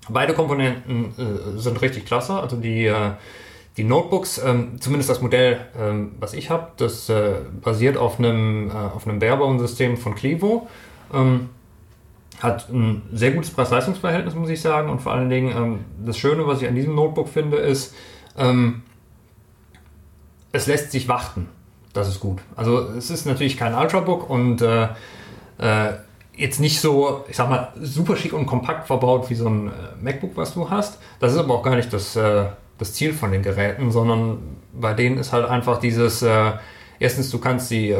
[0.10, 2.34] beide Komponenten äh, sind richtig klasse.
[2.34, 2.86] Also, die.
[2.86, 3.12] Äh,
[3.78, 8.70] die Notebooks, ähm, zumindest das Modell, ähm, was ich habe, das äh, basiert auf einem,
[8.70, 10.68] äh, auf einem Barebone-System von Clevo.
[11.14, 11.50] Ähm,
[12.42, 14.90] hat ein sehr gutes Preis-Leistungs-Verhältnis, muss ich sagen.
[14.90, 17.96] Und vor allen Dingen, ähm, das Schöne, was ich an diesem Notebook finde, ist,
[18.38, 18.82] ähm,
[20.52, 21.48] es lässt sich warten.
[21.94, 22.40] Das ist gut.
[22.56, 24.84] Also es ist natürlich kein Ultrabook und äh,
[25.60, 25.94] äh,
[26.36, 29.72] jetzt nicht so, ich sag mal, super schick und kompakt verbaut wie so ein äh,
[30.02, 31.00] MacBook, was du hast.
[31.20, 32.46] Das ist aber auch gar nicht das, äh,
[32.78, 34.40] das Ziel von den Geräten, sondern
[34.74, 36.52] bei denen ist halt einfach dieses, äh,
[37.00, 37.96] erstens, du kannst sie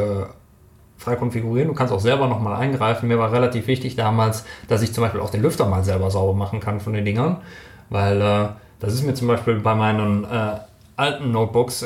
[0.96, 1.68] frei konfigurieren.
[1.68, 3.08] Du kannst auch selber nochmal eingreifen.
[3.08, 6.34] Mir war relativ wichtig damals, dass ich zum Beispiel auch den Lüfter mal selber sauber
[6.34, 7.38] machen kann von den Dingern,
[7.90, 10.24] weil das ist mir zum Beispiel bei meinen
[10.96, 11.84] alten Notebooks,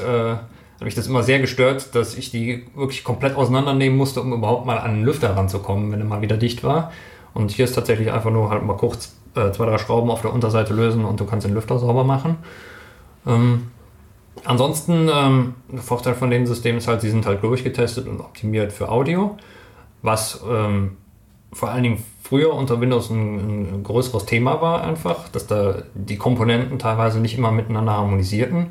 [0.79, 4.67] habe ich das immer sehr gestört, dass ich die wirklich komplett auseinandernehmen musste, um überhaupt
[4.67, 6.93] mal an den Lüfter ranzukommen, wenn er mal wieder dicht war.
[7.35, 10.33] Und hier ist tatsächlich einfach nur halt mal kurz äh, zwei, drei Schrauben auf der
[10.33, 12.37] Unterseite lösen und du kannst den Lüfter sauber machen.
[13.27, 13.69] Ähm,
[14.45, 18.73] Ansonsten, ähm, der Vorteil von dem System ist halt, sie sind halt durchgetestet und optimiert
[18.73, 19.37] für Audio,
[20.03, 20.97] was ähm,
[21.53, 26.17] vor allen Dingen früher unter Windows ein, ein, größeres Thema war einfach, dass da die
[26.17, 28.69] Komponenten teilweise nicht immer miteinander harmonisierten.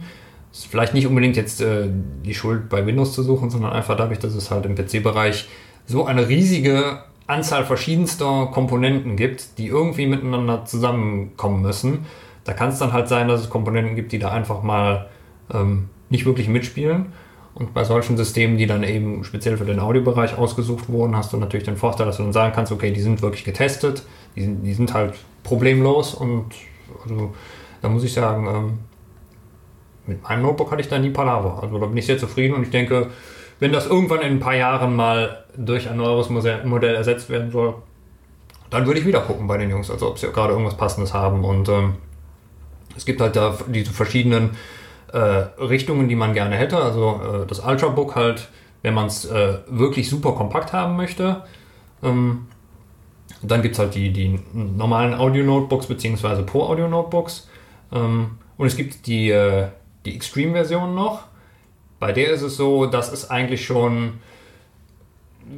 [0.55, 1.89] Ist vielleicht nicht unbedingt jetzt äh,
[2.23, 5.49] die Schuld bei Windows zu suchen, sondern einfach dadurch, dass es halt im PC-Bereich
[5.85, 12.05] so eine riesige Anzahl verschiedenster Komponenten gibt, die irgendwie miteinander zusammenkommen müssen.
[12.45, 15.09] Da kann es dann halt sein, dass es Komponenten gibt, die da einfach mal
[15.53, 17.07] ähm, nicht wirklich mitspielen.
[17.53, 21.37] Und bei solchen Systemen, die dann eben speziell für den Audiobereich ausgesucht wurden, hast du
[21.37, 24.03] natürlich den Vorteil, dass du dann sagen kannst, okay, die sind wirklich getestet,
[24.37, 26.45] die sind, die sind halt problemlos und
[27.03, 27.33] also,
[27.81, 28.79] da muss ich sagen, ähm,
[30.07, 31.61] mit meinem Notebook hatte ich da nie Palaver.
[31.61, 33.11] Also da bin ich sehr zufrieden und ich denke,
[33.59, 37.75] wenn das irgendwann in ein paar Jahren mal durch ein neueres Modell ersetzt werden soll,
[38.69, 41.45] dann würde ich wieder gucken bei den Jungs, also ob sie gerade irgendwas Passendes haben.
[41.45, 41.95] Und ähm,
[42.97, 44.51] es gibt halt da diese verschiedenen
[45.13, 46.77] äh, Richtungen, die man gerne hätte.
[46.77, 48.49] Also äh, das Ultrabook halt,
[48.81, 51.43] wenn man es äh, wirklich super kompakt haben möchte.
[52.03, 52.47] Ähm,
[53.41, 56.43] dann gibt es halt die, die normalen Audio-Notebooks bzw.
[56.43, 57.47] Pro-Audio-Notebooks.
[57.93, 59.67] Ähm, und es gibt die, äh,
[60.05, 61.23] die Extreme-Version noch.
[61.99, 64.19] Bei der ist es so, dass es eigentlich schon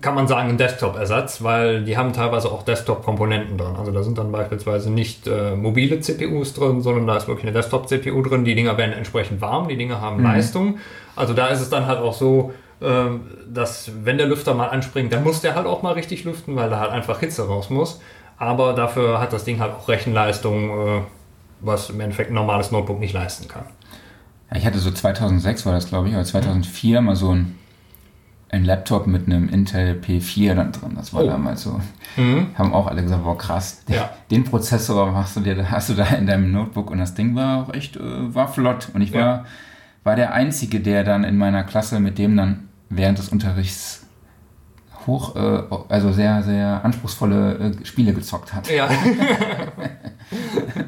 [0.01, 3.75] kann man sagen, ein Desktop-Ersatz, weil die haben teilweise auch Desktop-Komponenten drin.
[3.77, 7.53] Also da sind dann beispielsweise nicht äh, mobile CPUs drin, sondern da ist wirklich eine
[7.53, 8.43] Desktop-CPU drin.
[8.43, 10.25] Die Dinger werden entsprechend warm, die Dinger haben mhm.
[10.25, 10.79] Leistung.
[11.15, 13.05] Also da ist es dann halt auch so, äh,
[13.47, 16.69] dass wenn der Lüfter mal anspringt, dann muss der halt auch mal richtig lüften, weil
[16.69, 18.01] da halt einfach Hitze raus muss.
[18.37, 21.01] Aber dafür hat das Ding halt auch Rechenleistung, äh,
[21.61, 23.63] was im Endeffekt ein normales Notebook nicht leisten kann.
[24.51, 27.55] Ja, ich hatte so 2006 war das, glaube ich, oder 2004 mal so ein
[28.49, 30.93] ein Laptop mit einem Intel P4 dann drin.
[30.95, 31.27] Das war oh.
[31.27, 31.81] damals so.
[32.15, 32.47] Mhm.
[32.57, 34.09] Haben auch alle gesagt, boah krass, ja.
[34.31, 37.63] den Prozessor machst du dir, hast du da in deinem Notebook und das Ding war
[37.63, 38.89] auch echt, äh, war flott.
[38.93, 39.19] Und ich ja.
[39.19, 39.45] war,
[40.03, 44.05] war der Einzige, der dann in meiner Klasse mit dem dann während des Unterrichts
[45.05, 48.69] hoch, äh, also sehr, sehr anspruchsvolle äh, Spiele gezockt hat.
[48.69, 48.89] Ja.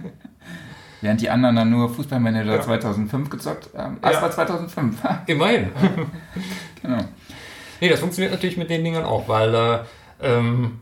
[1.01, 2.61] Während die anderen dann nur Fußballmanager ja.
[2.61, 3.97] 2005 gezockt haben.
[4.01, 4.21] Das ja.
[4.21, 4.97] war 2005.
[5.27, 5.69] Immerhin.
[6.81, 7.05] genau.
[7.79, 9.79] Nee, das funktioniert natürlich mit den Dingern auch, weil äh,
[10.21, 10.79] ähm,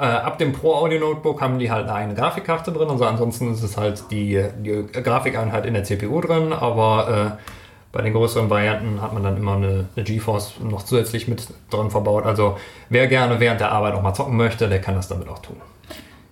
[0.00, 2.88] Äh, ab dem Pro Audio Notebook haben die halt eine eigene Grafikkarte drin.
[2.88, 7.42] Also ansonsten ist es halt die, die Grafikeinheit in der CPU drin, aber äh,
[7.92, 11.90] bei den größeren Varianten hat man dann immer eine, eine GeForce noch zusätzlich mit drin
[11.90, 12.24] verbaut.
[12.24, 12.56] Also
[12.88, 15.56] wer gerne während der Arbeit auch mal zocken möchte, der kann das damit auch tun.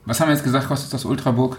[0.07, 1.59] Was haben wir jetzt gesagt, kostet das Ultrabook?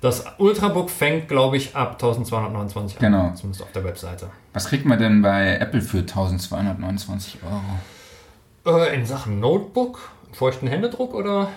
[0.00, 3.28] Das Ultrabook fängt, glaube ich, ab 1229 genau.
[3.28, 3.36] an.
[3.36, 4.30] Zumindest auf der Webseite.
[4.52, 8.78] Was kriegt man denn bei Apple für 1229 Euro?
[8.78, 10.10] Äh, in Sachen Notebook?
[10.32, 11.48] Feuchten Händedruck oder?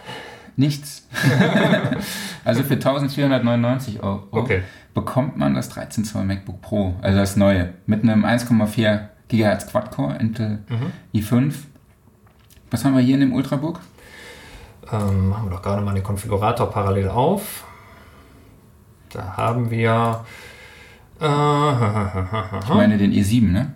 [0.55, 1.07] Nichts.
[2.45, 4.63] also für 1499 Euro okay.
[4.93, 10.17] bekommt man das 13 Zoll MacBook Pro, also das neue, mit einem 1,4 GHz Quad-Core
[10.17, 10.91] Intel mhm.
[11.13, 11.53] i5.
[12.71, 13.79] Was haben wir hier in dem Ultrabook?
[14.91, 17.63] Ähm, machen wir doch gerade mal den Konfigurator parallel auf.
[19.11, 20.25] Da haben wir.
[21.19, 21.25] Äh,
[22.63, 23.73] ich meine den i7, ne?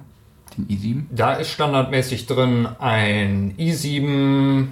[0.57, 1.03] Den i7?
[1.11, 4.67] Da ist standardmäßig drin ein i7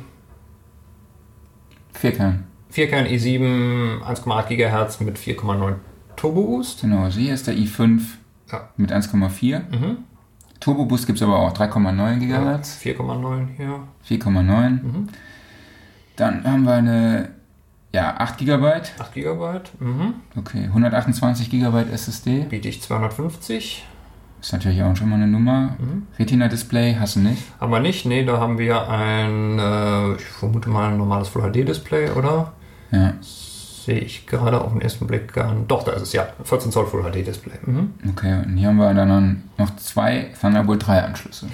[1.94, 2.46] Vierkern.
[2.70, 5.76] Vierkern i7, 1,8 GHz mit 4,9
[6.16, 6.82] Turbo Boost.
[6.82, 8.02] Genau, hier ist der i5
[8.52, 8.70] ja.
[8.78, 9.60] mit 1,4.
[9.60, 9.98] Mhm.
[10.60, 12.84] Turbo Boost gibt es aber auch 3,9 GHz.
[12.84, 13.80] Ja, 4,9 hier.
[14.08, 14.70] 4,9.
[14.70, 15.10] Mhm.
[16.16, 17.30] Dann haben wir eine
[17.94, 18.82] ja, 8 GB.
[19.00, 19.60] 8 GB.
[19.80, 20.14] Mhm.
[20.38, 22.46] Okay, 128 GB SSD.
[22.50, 23.86] Biete ich 250.
[24.42, 25.76] Ist natürlich auch schon mal eine Nummer.
[25.78, 26.08] Mhm.
[26.18, 27.44] Retina-Display hast du nicht?
[27.60, 32.12] Haben wir nicht, nee, da haben wir ein, äh, ich vermute mal ein normales Full-HD-Display,
[32.12, 32.54] oder?
[32.92, 33.14] Ja.
[33.22, 35.70] Sehe ich gerade auf den ersten Blick gar nicht.
[35.70, 36.28] Doch, da ist es, ja.
[36.44, 37.54] 14 Zoll Full-HD-Display.
[37.66, 37.94] Mhm.
[38.10, 41.48] Okay, und hier haben wir dann noch zwei Thunderbolt 3 Anschlüsse.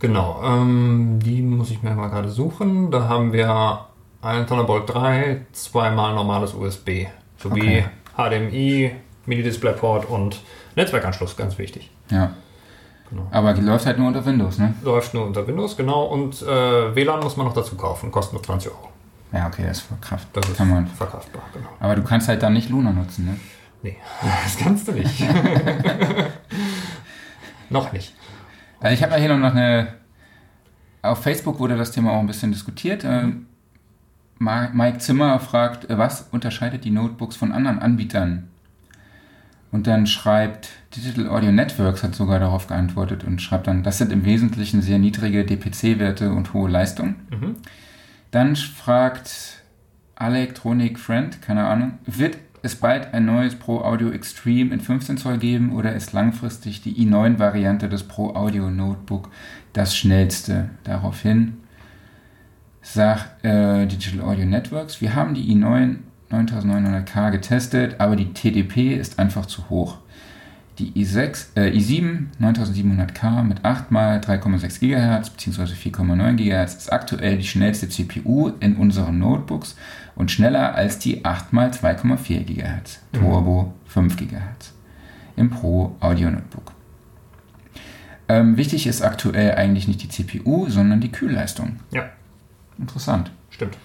[0.00, 2.90] Genau, ähm, die muss ich mir mal gerade suchen.
[2.90, 3.86] Da haben wir
[4.24, 7.06] ein Thunderbolt 3, zweimal normales USB,
[7.36, 7.84] sowie okay.
[8.16, 8.92] HDMI,
[9.26, 10.40] Mini-Display-Port und
[10.76, 11.90] Netzwerkanschluss, ganz wichtig.
[12.10, 12.32] Ja.
[13.10, 13.28] Genau.
[13.30, 14.74] Aber die läuft halt nur unter Windows, ne?
[14.82, 16.04] Läuft nur unter Windows, genau.
[16.04, 18.88] Und äh, WLAN muss man noch dazu kaufen, kostet nur 20 Euro.
[19.32, 20.40] Ja, okay, das ist verkraftbar.
[20.40, 20.86] Das ist Kann man.
[20.86, 21.68] verkraftbar, genau.
[21.80, 23.36] Aber du kannst halt dann nicht Luna nutzen, ne?
[23.82, 23.96] Nee,
[24.44, 25.20] das kannst du nicht.
[27.68, 28.14] noch nicht.
[28.80, 29.94] Also ich habe ja hier noch eine.
[31.02, 33.04] Auf Facebook wurde das Thema auch ein bisschen diskutiert.
[33.04, 33.46] Mhm.
[34.38, 38.48] Mike Zimmer fragt, äh, was unterscheidet die Notebooks von anderen Anbietern?
[39.70, 44.12] Und dann schreibt Digital Audio Networks hat sogar darauf geantwortet und schreibt dann, das sind
[44.12, 47.16] im Wesentlichen sehr niedrige DPC-Werte und hohe Leistung.
[47.30, 47.56] Mhm.
[48.30, 49.62] Dann fragt
[50.16, 55.38] Electronic Friend, keine Ahnung, wird es bald ein neues Pro Audio Extreme in 15 Zoll
[55.38, 59.28] geben oder ist langfristig die i9-Variante des Pro Audio Notebook
[59.72, 60.70] das schnellste?
[60.84, 61.58] Daraufhin
[62.84, 65.96] sagt äh, Digital Audio Networks, wir haben die i9
[66.30, 69.98] 9900K getestet, aber die TDP ist einfach zu hoch.
[70.78, 75.72] Die i6, äh, i7 9700K mit 8 mal 3,6 GHz bzw.
[75.72, 79.76] 4,9 GHz ist aktuell die schnellste CPU in unseren Notebooks
[80.16, 83.88] und schneller als die 8 mal 2,4 GHz Turbo mhm.
[83.88, 84.74] 5 GHz
[85.36, 86.72] im Pro Audio Notebook.
[88.28, 91.76] Ähm, wichtig ist aktuell eigentlich nicht die CPU, sondern die Kühlleistung.
[91.92, 92.10] Ja.
[92.78, 93.30] Interessant.
[93.50, 93.76] Stimmt.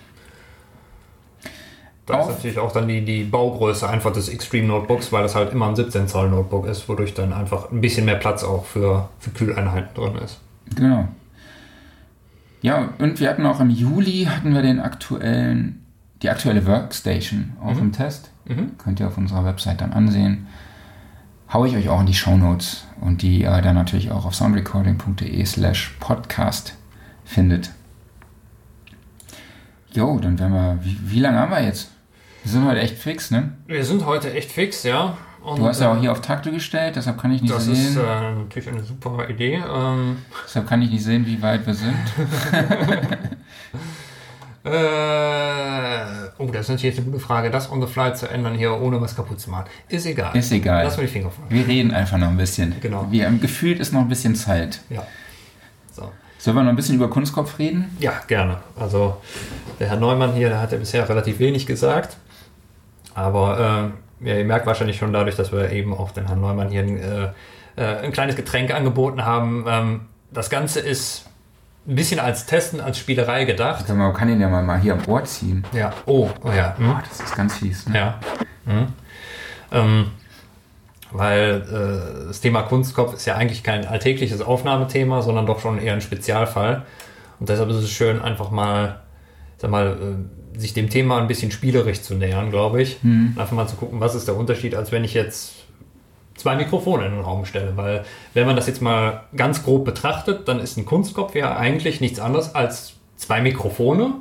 [2.10, 5.52] Da ist natürlich auch dann die, die Baugröße einfach des Extreme Notebooks, weil das halt
[5.52, 9.10] immer ein 17 Zoll Notebook ist, wodurch dann einfach ein bisschen mehr Platz auch für,
[9.19, 10.39] für Kühleinheiten drin ist.
[10.75, 11.08] Genau.
[12.63, 15.86] Ja, und wir hatten auch im Juli hatten wir den aktuellen,
[16.23, 17.80] die aktuelle Workstation auch mhm.
[17.80, 18.32] im Test.
[18.45, 18.71] Mhm.
[18.80, 20.47] Könnt ihr auf unserer Website dann ansehen.
[21.54, 24.34] Hau ich euch auch in die Show Notes und die äh, dann natürlich auch auf
[24.34, 26.73] soundrecording.de slash podcast
[27.23, 27.69] findet.
[29.93, 30.80] Jo, dann werden wir.
[30.84, 31.91] Wie, wie lange haben wir jetzt?
[32.43, 33.54] Wir sind heute echt fix, ne?
[33.67, 35.17] Wir sind heute echt fix, ja.
[35.41, 37.75] Und, du hast ja auch hier auf Takte gestellt, deshalb kann ich nicht das sehen.
[37.75, 39.56] Das ist äh, natürlich eine super Idee.
[39.56, 41.95] Ähm, deshalb kann ich nicht sehen, wie weit wir sind.
[44.65, 44.69] äh,
[46.38, 48.80] oh, das ist natürlich jetzt eine gute Frage, das on the fly zu ändern hier,
[48.80, 49.65] ohne was kaputt zu machen.
[49.88, 50.36] Ist egal.
[50.36, 50.84] Ist egal.
[50.84, 51.45] Lass mir die Finger von.
[51.49, 52.75] Wir reden einfach noch ein bisschen.
[52.82, 53.08] Genau.
[53.10, 54.82] Wir, gefühlt ist noch ein bisschen Zeit.
[54.89, 55.08] Ja.
[56.39, 56.45] So.
[56.45, 57.95] Sollen wir noch ein bisschen über Kunstkopf reden?
[57.99, 58.58] Ja, gerne.
[58.80, 59.17] Also
[59.80, 62.15] der Herr Neumann hier, der hat ja bisher relativ wenig gesagt.
[63.13, 63.91] Aber
[64.23, 66.84] äh, ja, ihr merkt wahrscheinlich schon dadurch, dass wir eben auch den Herrn Neumann hier
[66.84, 67.30] äh,
[67.75, 69.65] äh, ein kleines Getränk angeboten haben.
[69.67, 71.25] Ähm, das Ganze ist
[71.86, 73.89] ein bisschen als Testen, als Spielerei gedacht.
[73.89, 75.65] Man kann ihn ja mal, mal hier am Ohr ziehen.
[75.73, 76.78] Ja, oh, oh ja.
[76.78, 76.89] Hm?
[76.89, 77.86] Oh, das ist ganz fies.
[77.88, 77.97] Ne?
[77.97, 78.19] Ja.
[78.65, 78.88] Hm.
[79.71, 80.12] Ähm,
[81.12, 85.93] weil äh, das Thema Kunstkopf ist ja eigentlich kein alltägliches Aufnahmethema, sondern doch schon eher
[85.93, 86.84] ein Spezialfall.
[87.39, 89.02] Und deshalb ist es schön, einfach mal,
[89.58, 89.98] sag mal,
[90.56, 93.02] äh, sich dem Thema ein bisschen spielerisch zu nähern, glaube ich.
[93.04, 93.36] Mhm.
[93.38, 95.54] Einfach mal zu gucken, was ist der Unterschied, als wenn ich jetzt
[96.36, 97.78] zwei Mikrofone in den Raum stelle.
[97.78, 102.02] Weil wenn man das jetzt mal ganz grob betrachtet, dann ist ein Kunstkopf ja eigentlich
[102.02, 104.15] nichts anderes als zwei Mikrofone,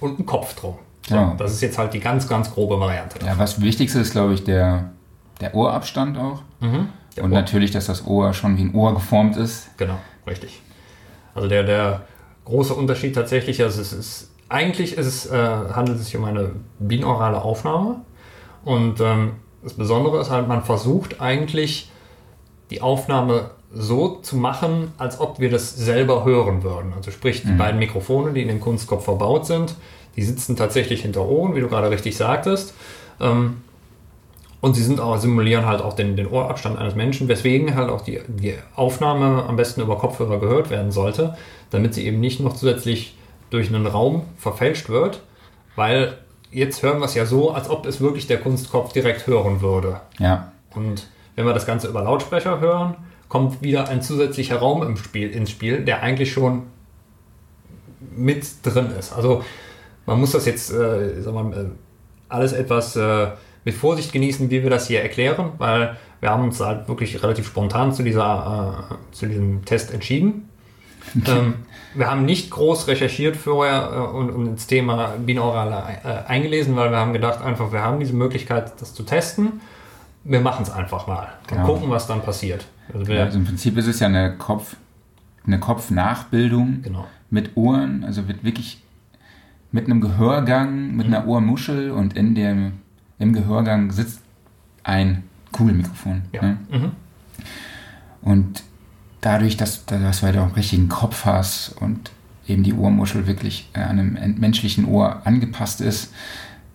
[0.00, 0.74] und ein Kopf drum.
[1.06, 1.34] So, genau.
[1.38, 3.24] Das ist jetzt halt die ganz, ganz grobe Variante.
[3.24, 4.90] Ja, was Wichtigste ist, glaube ich, der,
[5.40, 6.42] der Ohrabstand auch.
[6.60, 7.28] Mhm, und Ohr.
[7.28, 9.76] natürlich, dass das Ohr schon wie ein Ohr geformt ist.
[9.76, 10.62] Genau, richtig.
[11.34, 12.02] Also der, der
[12.44, 16.50] große Unterschied tatsächlich, also es ist, eigentlich ist es, äh, handelt es sich um eine
[16.78, 17.96] binaurale Aufnahme.
[18.64, 21.90] Und ähm, das Besondere ist halt, man versucht eigentlich
[22.70, 26.92] die Aufnahme so zu machen, als ob wir das selber hören würden.
[26.96, 27.58] Also sprich, die mhm.
[27.58, 29.76] beiden Mikrofone, die in dem Kunstkopf verbaut sind,
[30.16, 32.74] die sitzen tatsächlich hinter Ohren, wie du gerade richtig sagtest.
[33.20, 33.62] Ähm,
[34.60, 38.02] und sie sind auch, simulieren halt auch den, den Ohrabstand eines Menschen, weswegen halt auch
[38.02, 41.36] die, die Aufnahme am besten über Kopfhörer gehört werden sollte,
[41.70, 43.16] damit sie eben nicht noch zusätzlich
[43.48, 45.22] durch einen Raum verfälscht wird,
[45.76, 46.18] weil
[46.50, 50.00] jetzt hören wir es ja so, als ob es wirklich der Kunstkopf direkt hören würde.
[50.18, 50.52] Ja.
[50.74, 52.96] Und wenn wir das Ganze über Lautsprecher hören,
[53.28, 56.64] kommt wieder ein zusätzlicher Raum im Spiel, ins Spiel, der eigentlich schon
[58.14, 59.12] mit drin ist.
[59.12, 59.42] Also
[60.06, 61.66] man muss das jetzt äh, sag mal, äh,
[62.28, 63.28] alles etwas äh,
[63.64, 67.46] mit Vorsicht genießen, wie wir das hier erklären, weil wir haben uns halt wirklich relativ
[67.46, 70.48] spontan zu, dieser, äh, zu diesem Test entschieden.
[71.26, 71.54] ähm,
[71.94, 76.90] wir haben nicht groß recherchiert vorher äh, und, und ins Thema binaural äh, eingelesen, weil
[76.90, 79.60] wir haben gedacht, einfach, wir haben diese Möglichkeit, das zu testen.
[80.24, 81.66] Wir machen es einfach mal und genau.
[81.66, 82.66] gucken, was dann passiert.
[82.92, 84.76] Also, ja, also, im Prinzip ist es ja eine Kopf,
[85.46, 87.06] eine Kopfnachbildung genau.
[87.30, 88.82] mit Ohren, also wird wirklich
[89.72, 91.14] mit einem Gehörgang, mit mhm.
[91.14, 92.72] einer Ohrmuschel und in dem,
[93.20, 94.20] im Gehörgang sitzt
[94.82, 96.22] ein Kugelmikrofon.
[96.32, 96.42] Ja.
[96.42, 96.56] Ne?
[96.70, 96.90] Mhm.
[98.22, 98.62] Und
[99.20, 102.10] dadurch, dass, dass du halt auch einen richtigen Kopf hast und
[102.48, 106.12] eben die Ohrmuschel wirklich an einem menschlichen Ohr angepasst ist,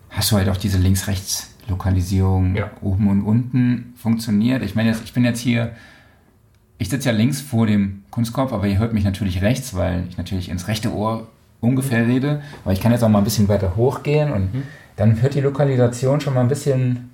[0.09, 2.71] hast du halt auch diese Links-Rechts-Lokalisierung ja.
[2.81, 4.63] oben und unten funktioniert.
[4.63, 5.73] Ich meine, ich bin jetzt hier,
[6.77, 10.17] ich sitze ja links vor dem Kunstkopf, aber ihr hört mich natürlich rechts, weil ich
[10.17, 11.27] natürlich ins rechte Ohr
[11.59, 12.11] ungefähr mhm.
[12.11, 12.41] rede.
[12.63, 14.63] Aber ich kann jetzt auch mal ein bisschen weiter hochgehen und mhm.
[14.95, 17.11] Dann hört die Lokalisation schon mal ein bisschen.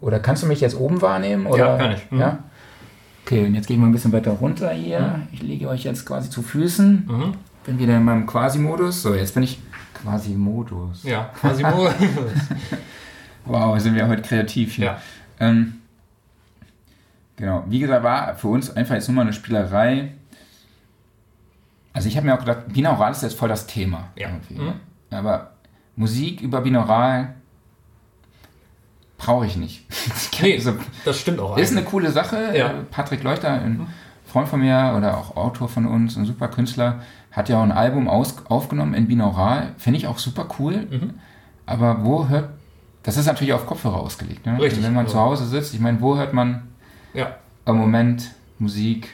[0.00, 1.46] Oder kannst du mich jetzt oben wahrnehmen?
[1.46, 1.66] Oder?
[1.66, 2.10] Ja, kann ich.
[2.10, 2.20] Mhm.
[2.20, 2.38] Ja?
[3.24, 5.00] Okay, und jetzt gehe ich mal ein bisschen weiter runter hier.
[5.00, 5.28] Mhm.
[5.32, 7.08] Ich lege euch jetzt quasi zu Füßen.
[7.08, 7.34] Mhm.
[7.64, 9.02] Bin wieder in meinem Quasi-Modus.
[9.02, 9.60] So, jetzt bin ich
[10.02, 11.04] Quasi-Modus.
[11.04, 11.94] Ja, Quasi-Modus.
[13.44, 14.86] wow, sind wir heute kreativ hier.
[14.86, 15.02] Ja.
[15.38, 15.74] Ähm,
[17.36, 20.12] genau, wie gesagt, war für uns einfach jetzt nur mal eine Spielerei.
[21.92, 24.08] Also ich habe mir auch gedacht, Binaural ist jetzt voll das Thema.
[24.16, 24.30] Ja.
[24.48, 24.72] Mhm.
[25.10, 25.51] Aber
[25.96, 27.34] Musik über Binaural
[29.18, 29.86] brauche ich nicht.
[30.42, 30.74] nee, also,
[31.04, 31.56] das stimmt auch.
[31.56, 32.56] Ist eine coole Sache.
[32.56, 32.74] Ja.
[32.90, 33.86] Patrick Leuchter, ein
[34.26, 37.00] Freund von mir oder auch Autor von uns, ein super Künstler,
[37.30, 39.74] hat ja auch ein Album aus, aufgenommen in Binaural.
[39.78, 40.86] Finde ich auch super cool.
[40.90, 41.14] Mhm.
[41.66, 42.50] Aber wo hört.
[43.04, 44.46] Das ist natürlich auf Kopfhörer ausgelegt.
[44.46, 44.52] Ne?
[44.52, 44.74] Richtig.
[44.74, 46.68] Also wenn man zu Hause sitzt, ich meine, wo hört man
[47.14, 47.36] ja.
[47.66, 49.08] im Moment Musik?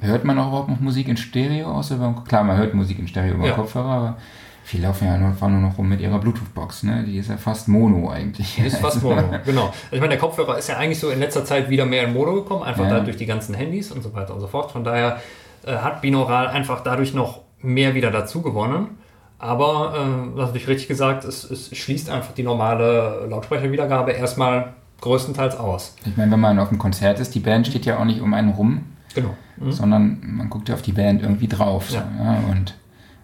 [0.00, 1.92] Hört man auch überhaupt noch Musik in Stereo aus?
[2.28, 3.54] Klar, man hört Musik in Stereo über ja.
[3.54, 4.16] Kopfhörer, aber
[4.64, 7.04] Viele laufen ja nur, fahren nur noch rum mit ihrer Bluetooth-Box, ne?
[7.06, 8.56] Die ist ja fast Mono eigentlich.
[8.56, 9.66] Die ist fast Mono, genau.
[9.66, 12.14] Also ich meine, der Kopfhörer ist ja eigentlich so in letzter Zeit wieder mehr in
[12.14, 13.00] Mono gekommen, einfach ja.
[13.00, 14.72] durch die ganzen Handys und so weiter und so fort.
[14.72, 15.20] Von daher
[15.66, 18.98] äh, hat Binaural einfach dadurch noch mehr wieder dazu gewonnen.
[19.38, 24.72] Aber, äh, das habe ich richtig gesagt, es, es schließt einfach die normale Lautsprecherwiedergabe erstmal
[25.02, 25.94] größtenteils aus.
[26.06, 28.32] Ich meine, wenn man auf einem Konzert ist, die Band steht ja auch nicht um
[28.32, 29.34] einen rum, genau.
[29.58, 29.72] Mhm.
[29.72, 31.90] sondern man guckt ja auf die Band irgendwie drauf.
[31.90, 32.08] So, ja.
[32.18, 32.38] ja.
[32.50, 32.74] Und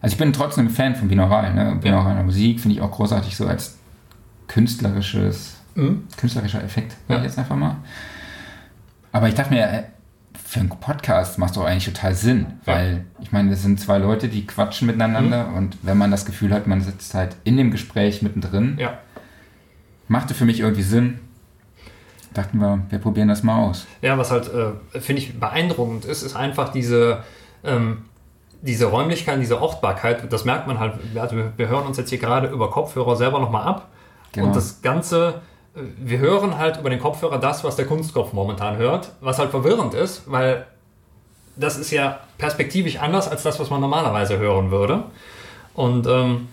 [0.02, 1.52] also ich bin trotzdem ein Fan von Binaural.
[1.54, 1.78] Ne?
[1.80, 3.78] Binauraler Musik finde ich auch großartig so als
[4.48, 6.04] künstlerisches, mhm.
[6.16, 7.18] künstlerischer Effekt, ja.
[7.18, 7.76] ich jetzt einfach mal.
[9.12, 9.82] Aber ich dachte mir, äh,
[10.44, 12.74] für einen Podcast macht es doch eigentlich total Sinn, ja.
[12.74, 15.54] weil ich meine, das sind zwei Leute, die quatschen miteinander mhm.
[15.54, 18.98] und wenn man das Gefühl hat, man sitzt halt in dem Gespräch mittendrin, ja.
[20.08, 21.20] machte für mich irgendwie Sinn.
[22.32, 23.86] Dachten wir, wir probieren das mal aus.
[24.02, 27.24] Ja, was halt, äh, finde ich, beeindruckend ist, ist einfach diese,
[27.64, 28.04] ähm,
[28.62, 32.48] diese Räumlichkeit, diese Ortbarkeit, das merkt man halt, also wir hören uns jetzt hier gerade
[32.48, 33.88] über Kopfhörer selber nochmal ab
[34.32, 34.48] genau.
[34.48, 35.40] und das Ganze,
[35.74, 39.94] wir hören halt über den Kopfhörer das, was der Kunstkopf momentan hört, was halt verwirrend
[39.94, 40.66] ist, weil
[41.56, 45.04] das ist ja perspektivisch anders als das, was man normalerweise hören würde.
[45.74, 46.48] Und ähm,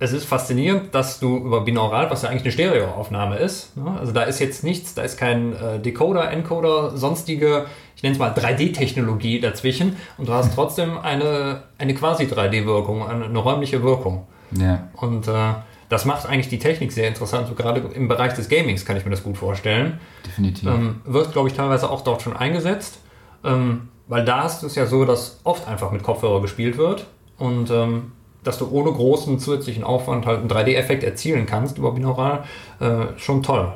[0.00, 3.96] es ist faszinierend, dass du über Binaural, was ja eigentlich eine Stereoaufnahme ist, ne?
[3.98, 7.66] also da ist jetzt nichts, da ist kein äh, Decoder, Encoder, sonstige,
[7.98, 13.24] ich nenne es mal 3D-Technologie dazwischen und du hast trotzdem eine, eine quasi 3D-Wirkung, eine,
[13.24, 14.24] eine, räumliche Wirkung.
[14.52, 14.86] Ja.
[14.94, 15.54] Und äh,
[15.88, 19.04] das macht eigentlich die Technik sehr interessant, so gerade im Bereich des Gamings kann ich
[19.04, 19.98] mir das gut vorstellen.
[20.24, 20.68] Definitiv.
[20.68, 23.00] Ähm, wird, glaube ich, teilweise auch dort schon eingesetzt,
[23.42, 27.04] ähm, weil da ist es ja so, dass oft einfach mit Kopfhörer gespielt wird
[27.36, 28.12] und ähm,
[28.44, 32.44] dass du ohne großen zusätzlichen Aufwand halt einen 3D-Effekt erzielen kannst über Binaural,
[32.78, 33.72] äh, schon toll.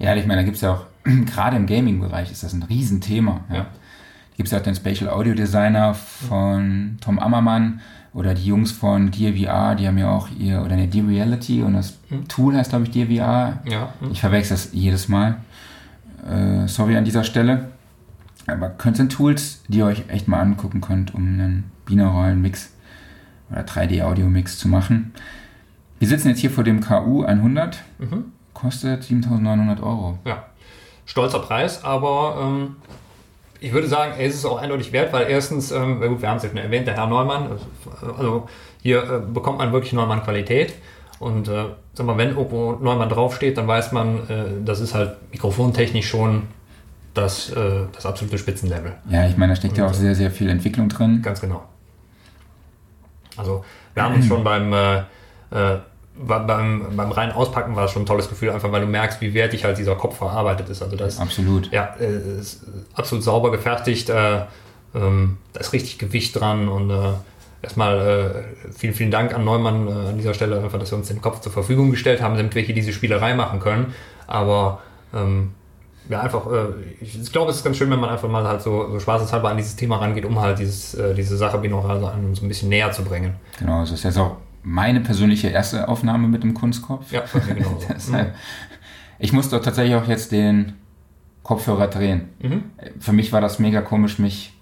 [0.00, 0.86] Ja, ich meine, da gibt es ja auch,
[1.26, 3.40] gerade im Gaming-Bereich ist das ein Riesenthema.
[3.52, 3.66] Ja.
[4.36, 7.80] gibt es auch den Spatial Audio Designer von Tom Ammermann
[8.14, 11.98] oder die Jungs von DVR, die haben ja auch ihr, oder ne, D-Reality und das
[12.10, 12.28] mhm.
[12.28, 13.60] Tool heißt, glaube ich, DVR.
[13.64, 13.92] Ja.
[14.00, 14.12] Mhm.
[14.12, 15.36] Ich verwechsel das jedes Mal.
[16.28, 17.72] Äh, sorry an dieser Stelle.
[18.46, 22.72] Aber könnt sind Tools, die ihr euch echt mal angucken könnt, um einen binauralen Mix
[23.50, 25.12] oder 3D-Audio-Mix zu machen.
[25.98, 27.82] Wir sitzen jetzt hier vor dem KU 100.
[27.98, 28.24] Mhm.
[28.52, 30.18] Kostet 7900 Euro.
[30.24, 30.44] Ja,
[31.06, 32.76] stolzer Preis, aber ähm,
[33.60, 36.42] ich würde sagen, es ist auch eindeutig wert, weil erstens, ähm, gut, wir haben es
[36.42, 37.50] ja schon erwähnt, der Herr Neumann,
[38.16, 38.48] also
[38.82, 40.74] hier äh, bekommt man wirklich Neumann-Qualität.
[41.18, 45.16] Und äh, sag mal, wenn irgendwo Neumann draufsteht, dann weiß man, äh, das ist halt
[45.32, 46.48] mikrofontechnisch schon
[47.14, 48.92] das, äh, das absolute Spitzenlevel.
[49.08, 51.22] Ja, ich meine, da steckt ja auch sehr, sehr viel Entwicklung drin.
[51.22, 51.62] Ganz genau.
[53.36, 54.98] Also wir haben uns schon beim, äh,
[55.50, 55.78] äh,
[56.16, 59.34] beim, beim reinen Auspacken war es schon ein tolles Gefühl, einfach weil du merkst, wie
[59.34, 60.82] wertig halt dieser Kopf verarbeitet ist.
[60.82, 61.72] Also das absolut.
[61.72, 62.62] Ja, äh, ist
[62.94, 64.10] absolut sauber gefertigt.
[64.10, 64.42] Äh,
[64.94, 67.14] ähm, da ist richtig Gewicht dran und äh,
[67.62, 71.08] erstmal äh, vielen, vielen Dank an Neumann äh, an dieser Stelle, einfach, dass sie uns
[71.08, 73.92] den Kopf zur Verfügung gestellt haben, damit wir hier diese Spielerei machen können.
[74.28, 75.50] Aber ähm,
[76.08, 76.66] ja, einfach, äh,
[77.00, 79.56] ich, glaube, es ist ganz schön, wenn man einfach mal halt so, so spaßeshalber an
[79.56, 83.02] dieses Thema rangeht, um halt dieses, diese Sache binaural so, so ein bisschen näher zu
[83.02, 83.34] bringen.
[83.58, 87.12] Genau, das ist jetzt auch meine persönliche erste Aufnahme mit dem Kunstkopf.
[87.12, 87.78] Ja, genau.
[87.88, 88.34] Deshalb, mhm.
[89.18, 90.74] Ich musste tatsächlich auch jetzt den
[91.42, 92.28] Kopfhörer drehen.
[92.40, 92.64] Mhm.
[92.98, 94.52] Für mich war das mega komisch, mich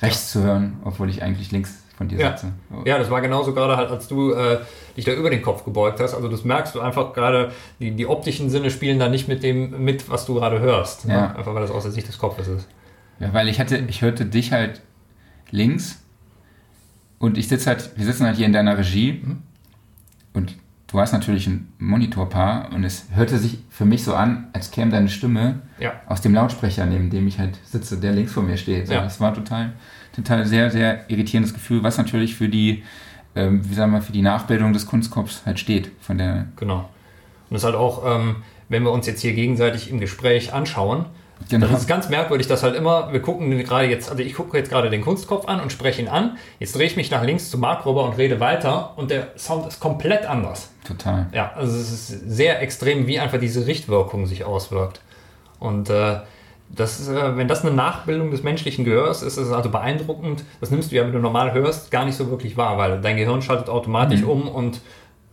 [0.00, 0.40] rechts ja.
[0.40, 2.36] zu hören, obwohl ich eigentlich links von dir ja.
[2.36, 2.52] sitze.
[2.84, 4.58] Ja, das war genauso gerade halt, als du äh,
[4.96, 6.14] dich da über den Kopf gebeugt hast.
[6.14, 9.84] Also das merkst du einfach gerade, die, die optischen Sinne spielen da nicht mit dem
[9.84, 11.06] mit, was du gerade hörst.
[11.06, 11.14] Ne?
[11.14, 11.20] Ja.
[11.20, 11.36] Ne?
[11.36, 12.68] Einfach weil das aus der Sicht des Kopfes ist.
[13.20, 14.80] Ja, weil ich hatte, ich hörte dich halt
[15.50, 16.02] links
[17.18, 19.42] und ich sitze halt, wir sitzen halt hier in deiner Regie mhm.
[20.32, 20.56] Und
[20.88, 24.90] du hast natürlich ein Monitorpaar und es hörte sich für mich so an, als käme
[24.90, 25.94] deine Stimme ja.
[26.06, 28.88] aus dem Lautsprecher, neben dem ich halt sitze, der links vor mir steht.
[28.88, 29.02] Ja.
[29.02, 29.72] Das war total
[30.14, 32.82] total sehr, sehr irritierendes Gefühl, was natürlich für die,
[33.34, 35.90] ähm, wie sagen wir, für die Nachbildung des Kunstkopfs halt steht.
[36.00, 36.88] Von der genau.
[37.48, 38.36] Und das ist halt auch, ähm,
[38.68, 41.06] wenn wir uns jetzt hier gegenseitig im Gespräch anschauen,
[41.48, 41.66] Genau.
[41.66, 44.70] Das ist ganz merkwürdig, dass halt immer, wir gucken gerade jetzt, also ich gucke jetzt
[44.70, 46.36] gerade den Kunstkopf an und spreche ihn an.
[46.58, 49.66] Jetzt drehe ich mich nach links zu Marc rüber und rede weiter und der Sound
[49.66, 50.70] ist komplett anders.
[50.86, 51.26] Total.
[51.32, 55.00] Ja, also es ist sehr extrem, wie einfach diese Richtwirkung sich auswirkt.
[55.58, 56.20] Und äh,
[56.74, 60.44] das ist, äh, wenn das eine Nachbildung des menschlichen Gehörs ist, ist es also beeindruckend.
[60.60, 63.16] Das nimmst du ja, wenn du normal hörst, gar nicht so wirklich wahr, weil dein
[63.16, 64.28] Gehirn schaltet automatisch mhm.
[64.28, 64.80] um und